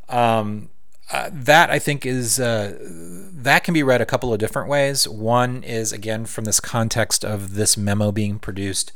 Um, 0.09 0.71
uh, 1.13 1.31
that 1.33 1.71
I 1.71 1.79
think 1.79 2.07
is 2.07 2.39
uh, 2.39 2.79
that 2.81 3.65
can 3.65 3.75
be 3.75 3.83
read 3.83 4.01
a 4.01 4.07
couple 4.07 4.33
of 4.33 4.39
different 4.39 4.69
ways. 4.69 5.09
One 5.09 5.63
is 5.63 5.93
again 5.93 6.25
from 6.25 6.45
this 6.45 6.61
context 6.61 7.25
of 7.25 7.55
this 7.55 7.77
memo 7.77 8.13
being 8.13 8.39
produced 8.39 8.93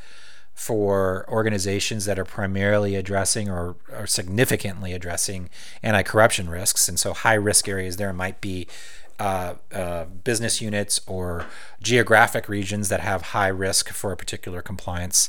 for 0.54 1.26
organizations 1.28 2.04
that 2.04 2.18
are 2.18 2.24
primarily 2.24 2.94
addressing 2.94 3.50
or, 3.50 3.76
or 3.92 4.06
significantly 4.06 4.92
addressing 4.92 5.50
anti-corruption 5.82 6.48
risks, 6.48 6.88
and 6.88 6.98
so 6.98 7.12
high 7.12 7.34
risk 7.34 7.68
areas 7.68 7.96
there 7.96 8.12
might 8.12 8.40
be 8.40 8.66
uh, 9.18 9.54
uh, 9.72 10.04
business 10.04 10.60
units 10.60 11.00
or 11.06 11.46
geographic 11.82 12.48
regions 12.48 12.88
that 12.88 13.00
have 13.00 13.22
high 13.22 13.48
risk 13.48 13.90
for 13.90 14.12
a 14.12 14.16
particular 14.16 14.62
compliance 14.62 15.28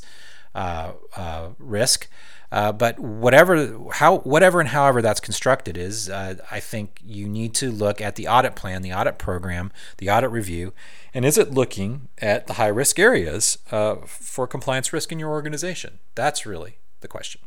uh, 0.55 0.93
uh 1.15 1.49
risk. 1.59 2.07
Uh, 2.51 2.71
but 2.71 2.97
whatever, 2.99 3.77
how, 3.93 4.19
whatever 4.19 4.61
and 4.61 4.69
however 4.69 5.01
that's 5.01 5.19
constructed 5.19 5.75
is, 5.75 6.09
uh, 6.09 6.35
I 6.49 6.61
think 6.61 7.01
you 7.03 7.27
need 7.27 7.53
to 7.55 7.69
look 7.69 7.99
at 7.99 8.15
the 8.15 8.27
audit 8.27 8.55
plan, 8.55 8.81
the 8.81 8.93
audit 8.93 9.17
program, 9.17 9.73
the 9.97 10.09
audit 10.09 10.29
review, 10.29 10.71
and 11.13 11.25
is 11.25 11.37
it 11.37 11.51
looking 11.51 12.07
at 12.19 12.47
the 12.47 12.53
high 12.53 12.67
risk 12.67 12.97
areas 12.97 13.57
for 14.05 14.47
compliance 14.47 14.93
risk 14.93 15.11
in 15.11 15.19
your 15.19 15.31
organization? 15.31 15.99
That's 16.13 16.45
really 16.45 16.77
the 17.01 17.09
question. 17.09 17.41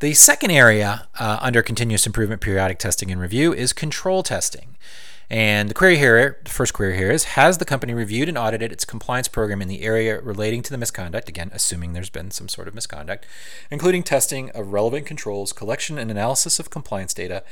The 0.00 0.14
second 0.14 0.50
area 0.50 1.06
uh, 1.18 1.38
under 1.40 1.62
continuous 1.62 2.06
improvement, 2.06 2.40
periodic 2.40 2.78
testing, 2.78 3.10
and 3.10 3.20
review 3.20 3.52
is 3.52 3.72
control 3.72 4.22
testing. 4.22 4.76
And 5.34 5.68
the 5.68 5.74
query 5.74 5.98
here, 5.98 6.38
the 6.44 6.50
first 6.50 6.72
query 6.72 6.96
here 6.96 7.10
is 7.10 7.24
Has 7.24 7.58
the 7.58 7.64
company 7.64 7.92
reviewed 7.92 8.28
and 8.28 8.38
audited 8.38 8.70
its 8.70 8.84
compliance 8.84 9.26
program 9.26 9.60
in 9.60 9.66
the 9.66 9.82
area 9.82 10.20
relating 10.20 10.62
to 10.62 10.70
the 10.70 10.78
misconduct? 10.78 11.28
Again, 11.28 11.50
assuming 11.52 11.92
there's 11.92 12.08
been 12.08 12.30
some 12.30 12.48
sort 12.48 12.68
of 12.68 12.74
misconduct, 12.76 13.26
including 13.68 14.04
testing 14.04 14.50
of 14.50 14.72
relevant 14.72 15.06
controls, 15.06 15.52
collection 15.52 15.98
and 15.98 16.08
analysis 16.08 16.60
of 16.60 16.70
compliance 16.70 17.12
data, 17.12 17.42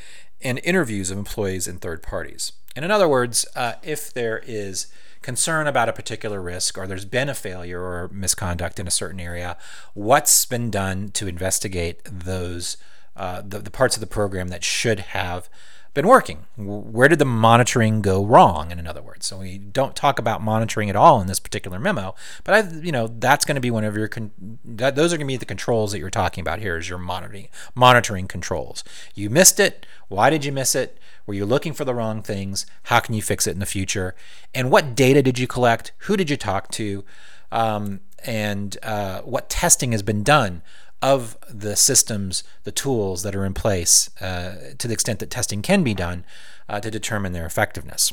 and 0.40 0.60
interviews 0.62 1.10
of 1.10 1.18
employees 1.18 1.66
and 1.66 1.80
third 1.80 2.04
parties. 2.04 2.52
And 2.76 2.84
in 2.84 2.92
other 2.92 3.08
words, 3.08 3.46
uh, 3.56 3.72
if 3.82 4.14
there 4.14 4.40
is 4.46 4.86
concern 5.20 5.66
about 5.66 5.88
a 5.88 5.92
particular 5.92 6.40
risk 6.40 6.78
or 6.78 6.86
there's 6.86 7.04
been 7.04 7.28
a 7.28 7.34
failure 7.34 7.82
or 7.82 8.08
misconduct 8.12 8.78
in 8.78 8.86
a 8.86 8.92
certain 8.92 9.18
area, 9.18 9.56
what's 9.94 10.46
been 10.46 10.70
done 10.70 11.08
to 11.14 11.26
investigate 11.26 12.00
those 12.04 12.76
uh, 13.16 13.42
the, 13.44 13.58
the 13.58 13.70
parts 13.70 13.96
of 13.96 14.00
the 14.00 14.06
program 14.06 14.48
that 14.48 14.64
should 14.64 15.00
have 15.00 15.50
been 15.94 16.06
working? 16.06 16.46
Where 16.56 17.08
did 17.08 17.18
the 17.18 17.24
monitoring 17.26 18.00
go 18.00 18.24
wrong? 18.24 18.70
In 18.70 18.86
other 18.86 19.02
words, 19.02 19.26
so 19.26 19.38
we 19.38 19.58
don't 19.58 19.94
talk 19.94 20.18
about 20.18 20.42
monitoring 20.42 20.88
at 20.88 20.96
all 20.96 21.20
in 21.20 21.26
this 21.26 21.38
particular 21.38 21.78
memo, 21.78 22.14
but 22.44 22.54
I, 22.54 22.70
you 22.80 22.92
know, 22.92 23.08
that's 23.08 23.44
going 23.44 23.56
to 23.56 23.60
be 23.60 23.70
one 23.70 23.84
of 23.84 23.96
your 23.96 24.08
con- 24.08 24.58
that, 24.64 24.96
those 24.96 25.12
are 25.12 25.16
going 25.16 25.26
to 25.26 25.32
be 25.32 25.36
the 25.36 25.44
controls 25.44 25.92
that 25.92 25.98
you're 25.98 26.10
talking 26.10 26.40
about 26.40 26.60
here 26.60 26.76
is 26.76 26.88
your 26.88 26.98
monitoring 26.98 27.48
monitoring 27.74 28.26
controls. 28.26 28.84
You 29.14 29.28
missed 29.28 29.60
it. 29.60 29.86
Why 30.08 30.30
did 30.30 30.44
you 30.44 30.52
miss 30.52 30.74
it? 30.74 30.98
Were 31.26 31.34
you 31.34 31.46
looking 31.46 31.72
for 31.72 31.84
the 31.84 31.94
wrong 31.94 32.22
things? 32.22 32.66
How 32.84 33.00
can 33.00 33.14
you 33.14 33.22
fix 33.22 33.46
it 33.46 33.52
in 33.52 33.58
the 33.60 33.66
future? 33.66 34.14
And 34.54 34.70
what 34.70 34.94
data 34.94 35.22
did 35.22 35.38
you 35.38 35.46
collect? 35.46 35.92
Who 35.98 36.16
did 36.16 36.30
you 36.30 36.36
talk 36.36 36.70
to? 36.72 37.04
Um, 37.50 38.00
and 38.24 38.78
uh, 38.82 39.20
what 39.22 39.50
testing 39.50 39.92
has 39.92 40.02
been 40.02 40.22
done 40.22 40.62
of 41.02 41.36
the 41.50 41.76
systems, 41.76 42.44
the 42.64 42.72
tools 42.72 43.22
that 43.24 43.34
are 43.34 43.44
in 43.44 43.52
place 43.52 44.08
uh, 44.20 44.74
to 44.78 44.86
the 44.86 44.94
extent 44.94 45.18
that 45.18 45.30
testing 45.30 45.60
can 45.60 45.82
be 45.82 45.94
done 45.94 46.24
uh, 46.68 46.80
to 46.80 46.90
determine 46.90 47.32
their 47.32 47.44
effectiveness. 47.44 48.12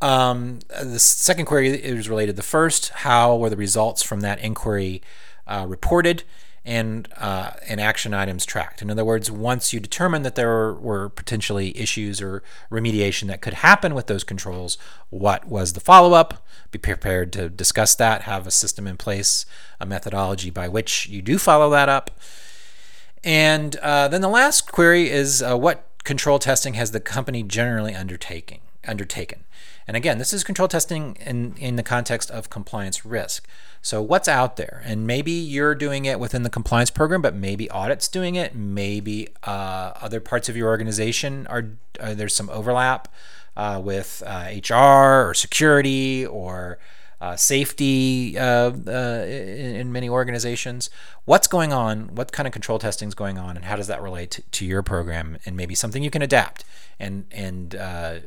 Um, 0.00 0.60
the 0.68 0.98
second 0.98 1.46
query 1.46 1.68
is 1.70 2.08
related. 2.08 2.32
To 2.32 2.36
the 2.36 2.42
first, 2.42 2.90
how 2.90 3.36
were 3.36 3.50
the 3.50 3.56
results 3.56 4.02
from 4.02 4.20
that 4.20 4.38
inquiry 4.38 5.02
uh, 5.46 5.66
reported? 5.68 6.22
And 6.64 7.08
uh, 7.16 7.52
and 7.68 7.80
action 7.80 8.14
items 8.14 8.46
tracked. 8.46 8.80
In 8.80 8.90
other 8.90 9.04
words, 9.04 9.30
once 9.30 9.72
you 9.72 9.80
determine 9.80 10.22
that 10.22 10.34
there 10.34 10.72
were 10.72 11.08
potentially 11.10 11.76
issues 11.76 12.22
or 12.22 12.42
remediation 12.70 13.26
that 13.28 13.42
could 13.42 13.54
happen 13.54 13.94
with 13.94 14.06
those 14.06 14.24
controls, 14.24 14.78
what 15.10 15.46
was 15.46 15.74
the 15.74 15.80
follow 15.80 16.14
up? 16.14 16.46
Be 16.70 16.78
prepared 16.78 17.32
to 17.34 17.50
discuss 17.50 17.94
that. 17.96 18.22
Have 18.22 18.46
a 18.46 18.50
system 18.50 18.86
in 18.86 18.96
place, 18.96 19.44
a 19.78 19.86
methodology 19.86 20.50
by 20.50 20.68
which 20.68 21.06
you 21.08 21.20
do 21.20 21.38
follow 21.38 21.68
that 21.70 21.88
up. 21.88 22.10
And 23.22 23.76
uh, 23.76 24.08
then 24.08 24.20
the 24.20 24.28
last 24.28 24.70
query 24.70 25.10
is 25.10 25.42
uh, 25.42 25.56
what 25.56 25.86
control 26.04 26.38
testing 26.38 26.74
has 26.74 26.90
the 26.90 27.00
company 27.00 27.42
generally 27.42 27.94
undertaking 27.94 28.60
undertaken? 28.86 29.44
And 29.86 29.96
again, 29.96 30.18
this 30.18 30.32
is 30.32 30.44
control 30.44 30.68
testing 30.68 31.16
in, 31.20 31.54
in 31.58 31.76
the 31.76 31.82
context 31.82 32.30
of 32.30 32.48
compliance 32.48 33.04
risk. 33.04 33.46
So, 33.82 34.00
what's 34.00 34.28
out 34.28 34.56
there? 34.56 34.82
And 34.84 35.06
maybe 35.06 35.32
you're 35.32 35.74
doing 35.74 36.06
it 36.06 36.18
within 36.18 36.42
the 36.42 36.50
compliance 36.50 36.90
program, 36.90 37.20
but 37.20 37.34
maybe 37.34 37.70
audit's 37.70 38.08
doing 38.08 38.34
it. 38.34 38.54
Maybe 38.54 39.28
uh, 39.42 39.92
other 40.00 40.20
parts 40.20 40.48
of 40.48 40.56
your 40.56 40.68
organization 40.68 41.46
are, 41.48 41.66
uh, 42.00 42.14
there's 42.14 42.34
some 42.34 42.48
overlap 42.48 43.08
uh, 43.56 43.80
with 43.84 44.22
HR 44.26 44.74
uh, 44.74 45.24
or 45.28 45.34
security 45.34 46.24
or 46.24 46.78
uh, 47.20 47.36
safety 47.36 48.38
uh, 48.38 48.72
uh, 48.86 49.24
in, 49.26 49.92
many 49.92 50.08
organizations. 50.08 50.90
What's 51.24 51.46
going 51.46 51.72
on? 51.72 52.14
What 52.14 52.32
kind 52.32 52.46
of 52.46 52.52
control 52.52 52.78
testing 52.78 53.08
is 53.08 53.14
going 53.14 53.38
on, 53.38 53.56
and 53.56 53.64
how 53.64 53.76
does 53.76 53.86
that 53.86 54.02
relate 54.02 54.32
to, 54.32 54.42
to, 54.42 54.66
your 54.66 54.82
program? 54.82 55.38
And 55.46 55.56
maybe 55.56 55.74
something 55.74 56.02
you 56.02 56.10
can 56.10 56.22
adapt. 56.22 56.64
And 56.98 57.26
and 57.30 57.74
uh, 57.74 58.18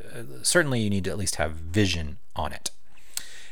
certainly 0.41 0.81
you 0.81 0.89
need 0.89 1.03
to 1.03 1.09
at 1.09 1.17
least 1.17 1.35
have 1.35 1.51
vision 1.51 2.17
on 2.35 2.53
it. 2.53 2.71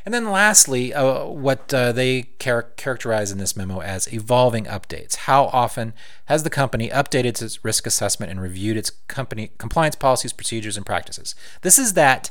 And 0.05 0.13
then 0.13 0.29
lastly, 0.29 0.93
uh, 0.93 1.25
what 1.25 1.73
uh, 1.73 1.91
they 1.91 2.29
char- 2.39 2.69
characterize 2.77 3.31
in 3.31 3.39
this 3.39 3.57
memo 3.57 3.81
as 3.81 4.11
evolving 4.13 4.65
updates. 4.65 5.15
How 5.15 5.45
often 5.45 5.93
has 6.25 6.43
the 6.43 6.51
company 6.51 6.89
updated 6.89 7.41
its 7.41 7.65
risk 7.65 7.87
assessment 7.87 8.31
and 8.31 8.39
reviewed 8.39 8.77
its 8.77 8.91
company 9.07 9.51
compliance 9.57 9.95
policies, 9.95 10.31
procedures, 10.31 10.77
and 10.77 10.85
practices? 10.85 11.33
This 11.61 11.79
is 11.79 11.93
that 11.93 12.29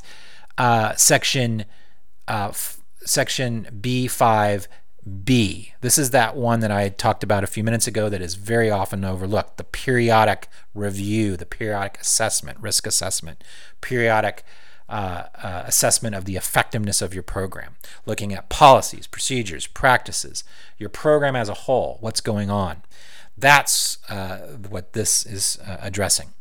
section 0.97 1.65
f- 2.27 2.81
section 3.05 3.67
B5B. 3.81 5.71
This 5.81 5.97
is 5.97 6.09
that 6.11 6.35
one 6.35 6.59
that 6.59 6.71
I 6.71 6.89
talked 6.89 7.23
about 7.23 7.43
a 7.43 7.47
few 7.47 7.63
minutes 7.63 7.87
ago 7.87 8.09
that 8.09 8.21
is 8.21 8.35
very 8.35 8.69
often 8.69 9.05
overlooked 9.05 9.57
the 9.57 9.63
periodic 9.63 10.47
review, 10.73 11.37
the 11.37 11.45
periodic 11.45 11.99
assessment, 12.01 12.59
risk 12.59 12.85
assessment, 12.87 13.43
periodic 13.81 14.43
uh, 14.87 15.23
uh, 15.41 15.63
assessment 15.65 16.15
of 16.15 16.25
the 16.25 16.35
effectiveness 16.35 17.01
of 17.01 17.11
your 17.11 17.23
program, 17.23 17.75
looking 18.05 18.33
at 18.33 18.49
policies, 18.49 19.07
procedures, 19.07 19.65
practices, 19.65 20.43
your 20.77 20.89
program 20.89 21.35
as 21.35 21.49
a 21.49 21.55
whole, 21.55 21.97
what's 22.01 22.21
going 22.21 22.51
on. 22.51 22.83
That's 23.35 23.97
uh, 24.09 24.37
what 24.69 24.93
this 24.93 25.25
is 25.25 25.57
uh, 25.65 25.77
addressing. 25.81 26.34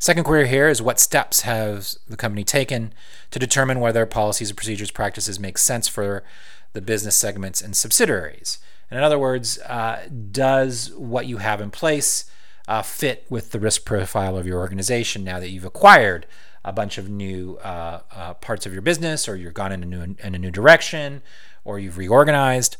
Second 0.00 0.24
query 0.24 0.48
here 0.48 0.66
is 0.66 0.80
what 0.80 0.98
steps 0.98 1.42
has 1.42 1.98
the 2.08 2.16
company 2.16 2.42
taken 2.42 2.94
to 3.30 3.38
determine 3.38 3.80
whether 3.80 4.06
policies, 4.06 4.50
procedures, 4.50 4.90
practices 4.90 5.38
make 5.38 5.58
sense 5.58 5.88
for 5.88 6.24
the 6.72 6.80
business 6.80 7.14
segments 7.14 7.60
and 7.60 7.76
subsidiaries. 7.76 8.60
And 8.90 8.96
in 8.96 9.04
other 9.04 9.18
words, 9.18 9.58
uh, 9.58 10.08
does 10.32 10.90
what 10.94 11.26
you 11.26 11.36
have 11.36 11.60
in 11.60 11.70
place 11.70 12.24
uh, 12.66 12.80
fit 12.80 13.26
with 13.28 13.50
the 13.50 13.60
risk 13.60 13.84
profile 13.84 14.38
of 14.38 14.46
your 14.46 14.58
organization 14.58 15.22
now 15.22 15.38
that 15.38 15.50
you've 15.50 15.66
acquired 15.66 16.26
a 16.64 16.72
bunch 16.72 16.96
of 16.96 17.10
new 17.10 17.58
uh, 17.62 18.00
uh 18.10 18.34
parts 18.34 18.64
of 18.64 18.72
your 18.72 18.82
business, 18.82 19.28
or 19.28 19.36
you've 19.36 19.52
gone 19.52 19.72
in 19.72 19.82
a 19.82 19.86
new 19.86 20.16
in 20.22 20.34
a 20.34 20.38
new 20.38 20.50
direction, 20.50 21.20
or 21.62 21.78
you've 21.78 21.98
reorganized? 21.98 22.78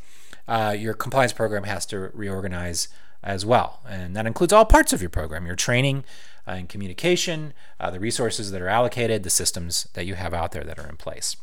Uh, 0.48 0.74
your 0.76 0.94
compliance 0.94 1.34
program 1.34 1.64
has 1.64 1.84
to 1.86 1.98
reorganize 2.14 2.88
as 3.22 3.44
well, 3.44 3.80
and 3.86 4.16
that 4.16 4.26
includes 4.26 4.52
all 4.52 4.64
parts 4.64 4.92
of 4.92 5.00
your 5.00 5.10
program: 5.10 5.46
your 5.46 5.56
training, 5.56 6.04
uh, 6.48 6.52
in 6.52 6.66
communication, 6.66 7.52
uh, 7.78 7.90
the 7.90 8.00
resources 8.00 8.50
that 8.50 8.62
are 8.62 8.68
allocated, 8.68 9.22
the 9.22 9.30
systems 9.30 9.88
that 9.94 10.06
you 10.06 10.14
have 10.14 10.34
out 10.34 10.52
there 10.52 10.64
that 10.64 10.78
are 10.78 10.88
in 10.88 10.96
place. 10.96 11.36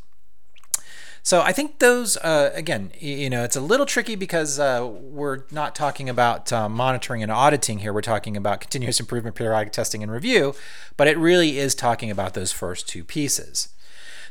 So 1.27 1.41
I 1.41 1.51
think 1.51 1.79
those, 1.79 2.15
uh, 2.15 2.51
again, 2.53 2.93
you 2.97 3.29
know, 3.29 3.43
it's 3.43 3.57
a 3.57 3.61
little 3.61 3.85
tricky 3.85 4.15
because 4.15 4.59
uh, 4.59 4.89
we're 4.89 5.39
not 5.51 5.75
talking 5.75 6.07
about 6.07 6.53
uh, 6.53 6.69
monitoring 6.69 7.21
and 7.21 7.29
auditing 7.29 7.79
here. 7.79 7.91
We're 7.91 7.99
talking 7.99 8.37
about 8.37 8.61
continuous 8.61 9.01
improvement, 9.01 9.35
periodic 9.35 9.73
testing, 9.73 10.01
and 10.01 10.09
review, 10.09 10.55
but 10.95 11.09
it 11.09 11.17
really 11.17 11.57
is 11.57 11.75
talking 11.75 12.09
about 12.09 12.33
those 12.33 12.53
first 12.53 12.87
two 12.87 13.03
pieces. 13.03 13.67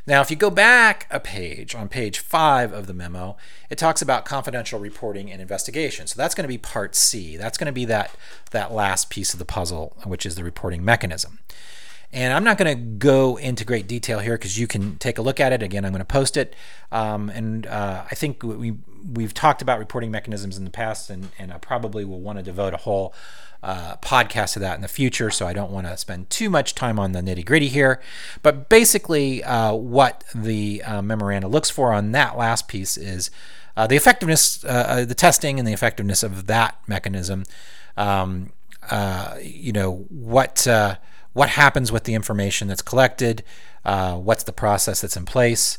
Now, 0.07 0.21
if 0.21 0.31
you 0.31 0.37
go 0.37 0.49
back 0.49 1.05
a 1.11 1.19
page 1.19 1.75
on 1.75 1.89
page 1.89 2.19
five 2.19 2.71
of 2.71 2.87
the 2.87 2.93
memo, 2.93 3.35
it 3.69 3.77
talks 3.77 4.01
about 4.01 4.23
confidential 4.23 4.79
reporting 4.79 5.29
and 5.29 5.41
investigation. 5.41 6.07
So 6.07 6.15
that's 6.15 6.33
going 6.33 6.45
to 6.45 6.47
be 6.47 6.57
part 6.57 6.95
C. 6.95 7.35
That's 7.35 7.57
going 7.57 7.65
to 7.65 7.73
be 7.73 7.83
that, 7.85 8.11
that 8.51 8.71
last 8.71 9.09
piece 9.09 9.33
of 9.33 9.39
the 9.39 9.45
puzzle, 9.45 9.97
which 10.05 10.25
is 10.25 10.35
the 10.35 10.45
reporting 10.45 10.83
mechanism. 10.85 11.39
And 12.13 12.33
I'm 12.33 12.43
not 12.43 12.57
going 12.57 12.73
to 12.75 12.81
go 12.81 13.35
into 13.35 13.65
great 13.65 13.87
detail 13.87 14.19
here 14.19 14.37
because 14.37 14.57
you 14.57 14.65
can 14.65 14.97
take 14.97 15.17
a 15.17 15.21
look 15.21 15.39
at 15.39 15.51
it. 15.51 15.61
Again, 15.61 15.83
I'm 15.83 15.91
going 15.91 15.99
to 15.99 16.05
post 16.05 16.37
it. 16.37 16.55
Um, 16.91 17.29
and 17.29 17.67
uh, 17.67 18.05
I 18.09 18.15
think 18.15 18.43
we, 18.43 18.75
we've 19.13 19.33
talked 19.33 19.61
about 19.61 19.77
reporting 19.77 20.09
mechanisms 20.09 20.57
in 20.57 20.63
the 20.63 20.71
past, 20.71 21.09
and, 21.09 21.29
and 21.37 21.51
I 21.51 21.57
probably 21.57 22.05
will 22.05 22.21
want 22.21 22.39
to 22.39 22.43
devote 22.43 22.73
a 22.73 22.77
whole 22.77 23.13
uh, 23.61 23.97
podcast 23.97 24.55
of 24.55 24.61
that 24.61 24.75
in 24.75 24.81
the 24.81 24.87
future, 24.87 25.29
so 25.29 25.47
I 25.47 25.53
don't 25.53 25.71
want 25.71 25.87
to 25.87 25.97
spend 25.97 26.29
too 26.29 26.49
much 26.49 26.75
time 26.75 26.97
on 26.97 27.11
the 27.11 27.21
nitty 27.21 27.45
gritty 27.45 27.67
here. 27.67 28.01
But 28.41 28.69
basically, 28.69 29.43
uh, 29.43 29.73
what 29.73 30.23
the 30.33 30.83
uh, 30.83 31.01
memoranda 31.01 31.47
looks 31.47 31.69
for 31.69 31.91
on 31.91 32.13
that 32.13 32.37
last 32.37 32.67
piece 32.67 32.95
is 32.97 33.31
uh, 33.75 33.85
the 33.85 33.95
effectiveness, 33.95 34.63
uh, 34.63 35.05
the 35.05 35.15
testing, 35.15 35.59
and 35.59 35.67
the 35.67 35.73
effectiveness 35.73 36.23
of 36.23 36.47
that 36.47 36.79
mechanism. 36.87 37.43
Um, 37.97 38.53
you 39.41 39.73
know 39.73 40.05
what 40.09 40.65
what 41.37 41.49
happens 41.49 41.91
with 41.91 42.03
the 42.05 42.15
information 42.15 42.67
that's 42.67 42.81
collected, 42.81 43.43
what's 43.83 44.43
the 44.43 44.51
process 44.51 45.01
that's 45.01 45.15
in 45.15 45.25
place. 45.25 45.77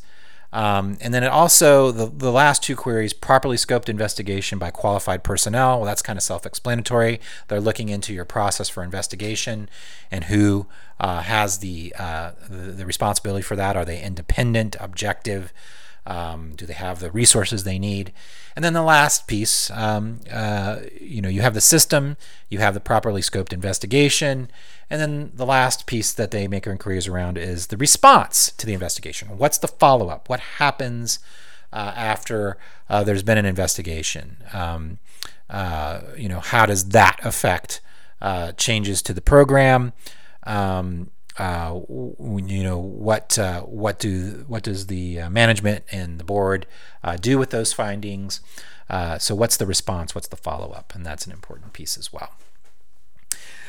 Um, 0.52 0.96
and 1.00 1.12
then 1.12 1.22
it 1.22 1.28
also, 1.28 1.90
the, 1.90 2.06
the 2.06 2.32
last 2.32 2.62
two 2.62 2.74
queries, 2.74 3.12
properly 3.12 3.56
scoped 3.56 3.88
investigation 3.88 4.58
by 4.58 4.70
qualified 4.70 5.22
personnel. 5.22 5.78
Well, 5.78 5.84
that's 5.84 6.00
kind 6.00 6.16
of 6.16 6.22
self 6.22 6.46
explanatory. 6.46 7.20
They're 7.48 7.60
looking 7.60 7.90
into 7.90 8.14
your 8.14 8.24
process 8.24 8.68
for 8.68 8.82
investigation 8.82 9.68
and 10.10 10.24
who 10.24 10.66
uh, 10.98 11.20
has 11.20 11.58
the, 11.58 11.94
uh, 11.98 12.32
the, 12.48 12.72
the, 12.72 12.86
responsibility 12.86 13.42
for 13.42 13.56
that. 13.56 13.76
Are 13.76 13.84
they 13.84 14.00
independent, 14.00 14.74
objective? 14.80 15.52
Um, 16.06 16.54
do 16.56 16.64
they 16.64 16.72
have 16.72 17.00
the 17.00 17.10
resources 17.10 17.64
they 17.64 17.78
need? 17.78 18.14
And 18.56 18.64
then 18.64 18.72
the 18.72 18.82
last 18.82 19.26
piece, 19.26 19.70
um, 19.70 20.20
uh, 20.32 20.78
you 20.98 21.20
know, 21.20 21.28
you 21.28 21.42
have 21.42 21.52
the 21.52 21.60
system, 21.60 22.16
you 22.48 22.60
have 22.60 22.72
the 22.72 22.80
properly 22.80 23.20
scoped 23.20 23.52
investigation, 23.52 24.50
and 24.90 25.00
then 25.00 25.32
the 25.34 25.46
last 25.46 25.86
piece 25.86 26.12
that 26.12 26.30
they 26.30 26.48
make 26.48 26.66
inquiries 26.66 27.06
around 27.06 27.36
is 27.36 27.66
the 27.66 27.76
response 27.76 28.52
to 28.52 28.66
the 28.66 28.72
investigation. 28.72 29.28
What's 29.36 29.58
the 29.58 29.68
follow 29.68 30.08
up? 30.08 30.28
What 30.28 30.40
happens 30.40 31.18
uh, 31.72 31.92
after 31.94 32.56
uh, 32.88 33.04
there's 33.04 33.22
been 33.22 33.38
an 33.38 33.44
investigation? 33.44 34.38
Um, 34.52 34.98
uh, 35.50 36.00
you 36.16 36.28
know, 36.28 36.40
how 36.40 36.64
does 36.64 36.90
that 36.90 37.18
affect 37.22 37.80
uh, 38.22 38.52
changes 38.52 39.02
to 39.02 39.12
the 39.12 39.20
program? 39.20 39.92
Um, 40.44 41.10
uh, 41.38 41.78
you 41.88 42.64
know 42.64 42.78
what 42.78 43.38
uh, 43.38 43.60
what 43.60 44.00
do 44.00 44.44
what 44.48 44.64
does 44.64 44.88
the 44.88 45.28
management 45.28 45.84
and 45.92 46.18
the 46.18 46.24
board 46.24 46.66
do 47.20 47.38
with 47.38 47.50
those 47.50 47.72
findings? 47.72 48.40
so 49.18 49.34
what's 49.34 49.56
the 49.56 49.66
response? 49.66 50.14
What's 50.14 50.28
the 50.28 50.36
follow 50.36 50.72
up? 50.72 50.94
And 50.96 51.06
that's 51.06 51.26
an 51.26 51.32
important 51.32 51.74
piece 51.74 51.96
as 51.96 52.12
well. 52.12 52.32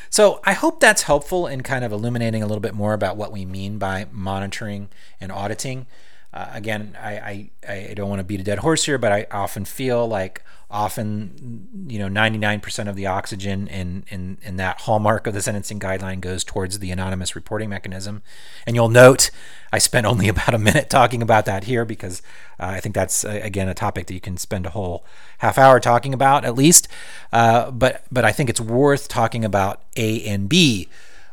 So 0.09 0.39
I 0.43 0.53
hope 0.53 0.79
that's 0.79 1.03
helpful 1.03 1.47
in 1.47 1.61
kind 1.61 1.85
of 1.85 1.91
illuminating 1.91 2.41
a 2.41 2.47
little 2.47 2.61
bit 2.61 2.73
more 2.73 2.93
about 2.93 3.15
what 3.15 3.31
we 3.31 3.45
mean 3.45 3.77
by 3.77 4.07
monitoring 4.11 4.89
and 5.21 5.31
auditing. 5.31 5.85
Uh, 6.31 6.47
again, 6.53 6.95
I, 7.01 7.49
I, 7.67 7.71
I 7.89 7.93
don't 7.95 8.09
want 8.09 8.19
to 8.19 8.23
beat 8.23 8.39
a 8.39 8.43
dead 8.43 8.59
horse 8.59 8.83
here, 8.83 8.99
but 8.99 9.11
I 9.11 9.25
often 9.31 9.65
feel 9.65 10.07
like 10.07 10.43
often, 10.69 11.87
you 11.89 11.97
know, 11.97 12.07
99% 12.07 12.87
of 12.87 12.95
the 12.95 13.07
oxygen 13.07 13.67
in, 13.67 14.03
in, 14.09 14.37
in 14.43 14.57
that 14.57 14.81
hallmark 14.81 15.25
of 15.25 15.33
the 15.33 15.41
sentencing 15.41 15.79
guideline 15.79 16.21
goes 16.21 16.43
towards 16.43 16.77
the 16.77 16.91
anonymous 16.91 17.35
reporting 17.35 17.69
mechanism. 17.69 18.21
And 18.67 18.75
you'll 18.75 18.89
note 18.89 19.31
I 19.73 19.79
spent 19.79 20.05
only 20.05 20.27
about 20.29 20.53
a 20.53 20.59
minute 20.59 20.87
talking 20.87 21.23
about 21.23 21.45
that 21.45 21.63
here 21.63 21.85
because 21.85 22.21
uh, 22.59 22.67
I 22.67 22.79
think 22.79 22.93
that's, 22.93 23.25
uh, 23.25 23.39
again, 23.41 23.67
a 23.67 23.73
topic 23.73 24.05
that 24.05 24.13
you 24.13 24.21
can 24.21 24.37
spend 24.37 24.67
a 24.67 24.71
whole 24.71 25.03
half 25.39 25.57
hour 25.57 25.79
talking 25.79 26.13
about 26.13 26.45
at 26.45 26.53
least. 26.53 26.87
Uh, 27.33 27.71
but, 27.71 28.03
but 28.11 28.23
I 28.23 28.31
think 28.31 28.51
it's 28.51 28.61
worth 28.61 29.07
talking 29.07 29.43
about 29.43 29.81
A 29.95 30.23
and 30.25 30.47
B 30.47 30.89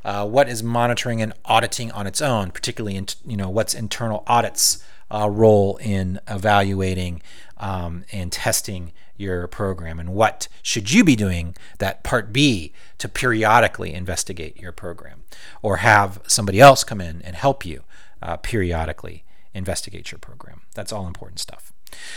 uh, 0.07 0.25
what 0.25 0.49
is 0.49 0.63
monitoring 0.63 1.21
and 1.21 1.33
auditing 1.45 1.91
on 1.91 2.07
its 2.07 2.23
own, 2.23 2.53
particularly 2.53 2.97
in 2.97 3.07
you 3.27 3.37
know 3.37 3.51
what's 3.51 3.75
internal 3.75 4.23
audits 4.29 4.83
uh, 5.11 5.29
role 5.29 5.77
in 5.79 6.21
evaluating 6.29 7.21
um, 7.57 8.05
and 8.13 8.31
testing 8.31 8.93
your 9.17 9.49
program, 9.49 9.99
and 9.99 10.11
what 10.11 10.47
should 10.63 10.93
you 10.93 11.03
be 11.03 11.17
doing 11.17 11.57
that 11.79 12.05
part 12.05 12.33
B 12.33 12.73
to 12.99 13.09
periodically 13.09 13.93
investigate 13.93 14.57
your 14.61 14.71
program, 14.71 15.25
or 15.61 15.79
have 15.79 16.21
somebody 16.29 16.61
else 16.61 16.85
come 16.85 17.01
in 17.01 17.21
and 17.23 17.35
help 17.35 17.67
you 17.67 17.83
uh, 18.23 18.37
periodically 18.37 19.25
investigate 19.55 20.13
your 20.13 20.21
program. 20.21 20.61
That's 20.75 20.93
all 20.93 21.09
important 21.09 21.41
stuff. 21.41 21.73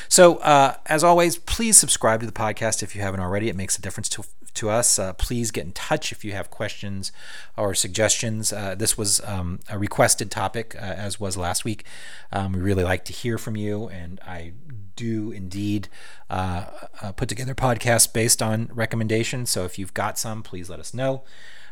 So, 0.08 0.38
uh, 0.38 0.75
as 0.86 1.03
always, 1.03 1.38
please 1.38 1.77
subscribe 1.77 2.19
to 2.21 2.25
the 2.25 2.32
podcast 2.32 2.82
if 2.84 2.95
you 2.95 3.01
haven't 3.01 3.19
already. 3.19 3.49
It 3.49 3.55
makes 3.55 3.77
a 3.77 3.82
difference 3.82 4.10
to 4.10 4.23
to 4.55 4.69
us. 4.69 4.99
Uh, 4.99 5.13
please 5.13 5.51
get 5.51 5.65
in 5.65 5.71
touch 5.71 6.12
if 6.12 6.25
you 6.25 6.34
have 6.34 6.49
questions 6.49 7.12
or 7.55 7.73
suggestions. 7.73 8.51
Uh, 8.51 8.75
this 8.75 8.97
was 8.97 9.21
um, 9.25 9.60
a 9.69 9.77
requested 9.77 10.29
topic, 10.32 10.75
uh, 10.75 10.79
as 10.79 11.19
was 11.19 11.38
last 11.38 11.63
week. 11.63 11.86
Um, 12.32 12.53
we 12.53 12.60
really 12.60 12.84
like 12.84 13.05
to 13.05 13.13
hear 13.13 13.38
from 13.38 13.55
you, 13.55 13.88
and 13.89 14.19
I 14.25 14.53
do 14.95 15.32
indeed 15.32 15.88
uh, 16.29 16.65
uh, 17.01 17.12
put 17.13 17.29
together 17.29 17.55
podcasts 17.55 18.12
based 18.12 18.41
on 18.41 18.69
recommendations. 18.73 19.49
So 19.49 19.63
if 19.65 19.79
you've 19.79 19.93
got 19.93 20.19
some, 20.19 20.43
please 20.43 20.69
let 20.69 20.79
us 20.79 20.93
know. 20.93 21.23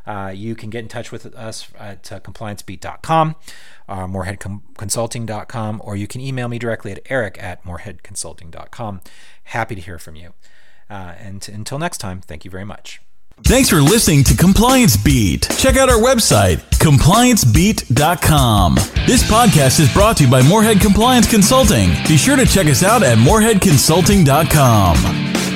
Uh, 0.07 0.31
you 0.33 0.55
can 0.55 0.69
get 0.69 0.79
in 0.79 0.87
touch 0.87 1.11
with 1.11 1.25
us 1.35 1.67
at 1.77 2.09
uh, 2.11 2.19
compliancebeat.com, 2.21 3.35
uh, 3.89 4.07
moreheadconsulting.com, 4.07 5.81
or 5.83 5.97
you 5.97 6.07
can 6.07 6.21
email 6.21 6.47
me 6.47 6.57
directly 6.57 6.93
at 6.93 7.01
eric 7.09 7.37
at 7.43 7.63
moreheadconsulting.com. 7.65 9.01
Happy 9.43 9.75
to 9.75 9.81
hear 9.81 9.99
from 9.99 10.15
you. 10.15 10.33
Uh, 10.89 11.13
and 11.19 11.49
until 11.49 11.77
next 11.77 11.97
time, 11.97 12.21
thank 12.21 12.45
you 12.45 12.51
very 12.51 12.63
much. 12.63 13.01
Thanks 13.43 13.69
for 13.69 13.81
listening 13.81 14.23
to 14.25 14.35
Compliance 14.35 14.97
Beat. 14.97 15.47
Check 15.57 15.77
out 15.77 15.89
our 15.89 15.99
website, 15.99 16.57
compliancebeat.com. 16.79 18.75
This 19.05 19.21
podcast 19.29 19.79
is 19.79 19.93
brought 19.93 20.17
to 20.17 20.23
you 20.23 20.31
by 20.31 20.41
Morehead 20.41 20.81
Compliance 20.81 21.29
Consulting. 21.29 21.91
Be 22.07 22.17
sure 22.17 22.35
to 22.35 22.47
check 22.47 22.65
us 22.65 22.81
out 22.81 23.03
at 23.03 23.19
moreheadconsulting.com. 23.19 25.46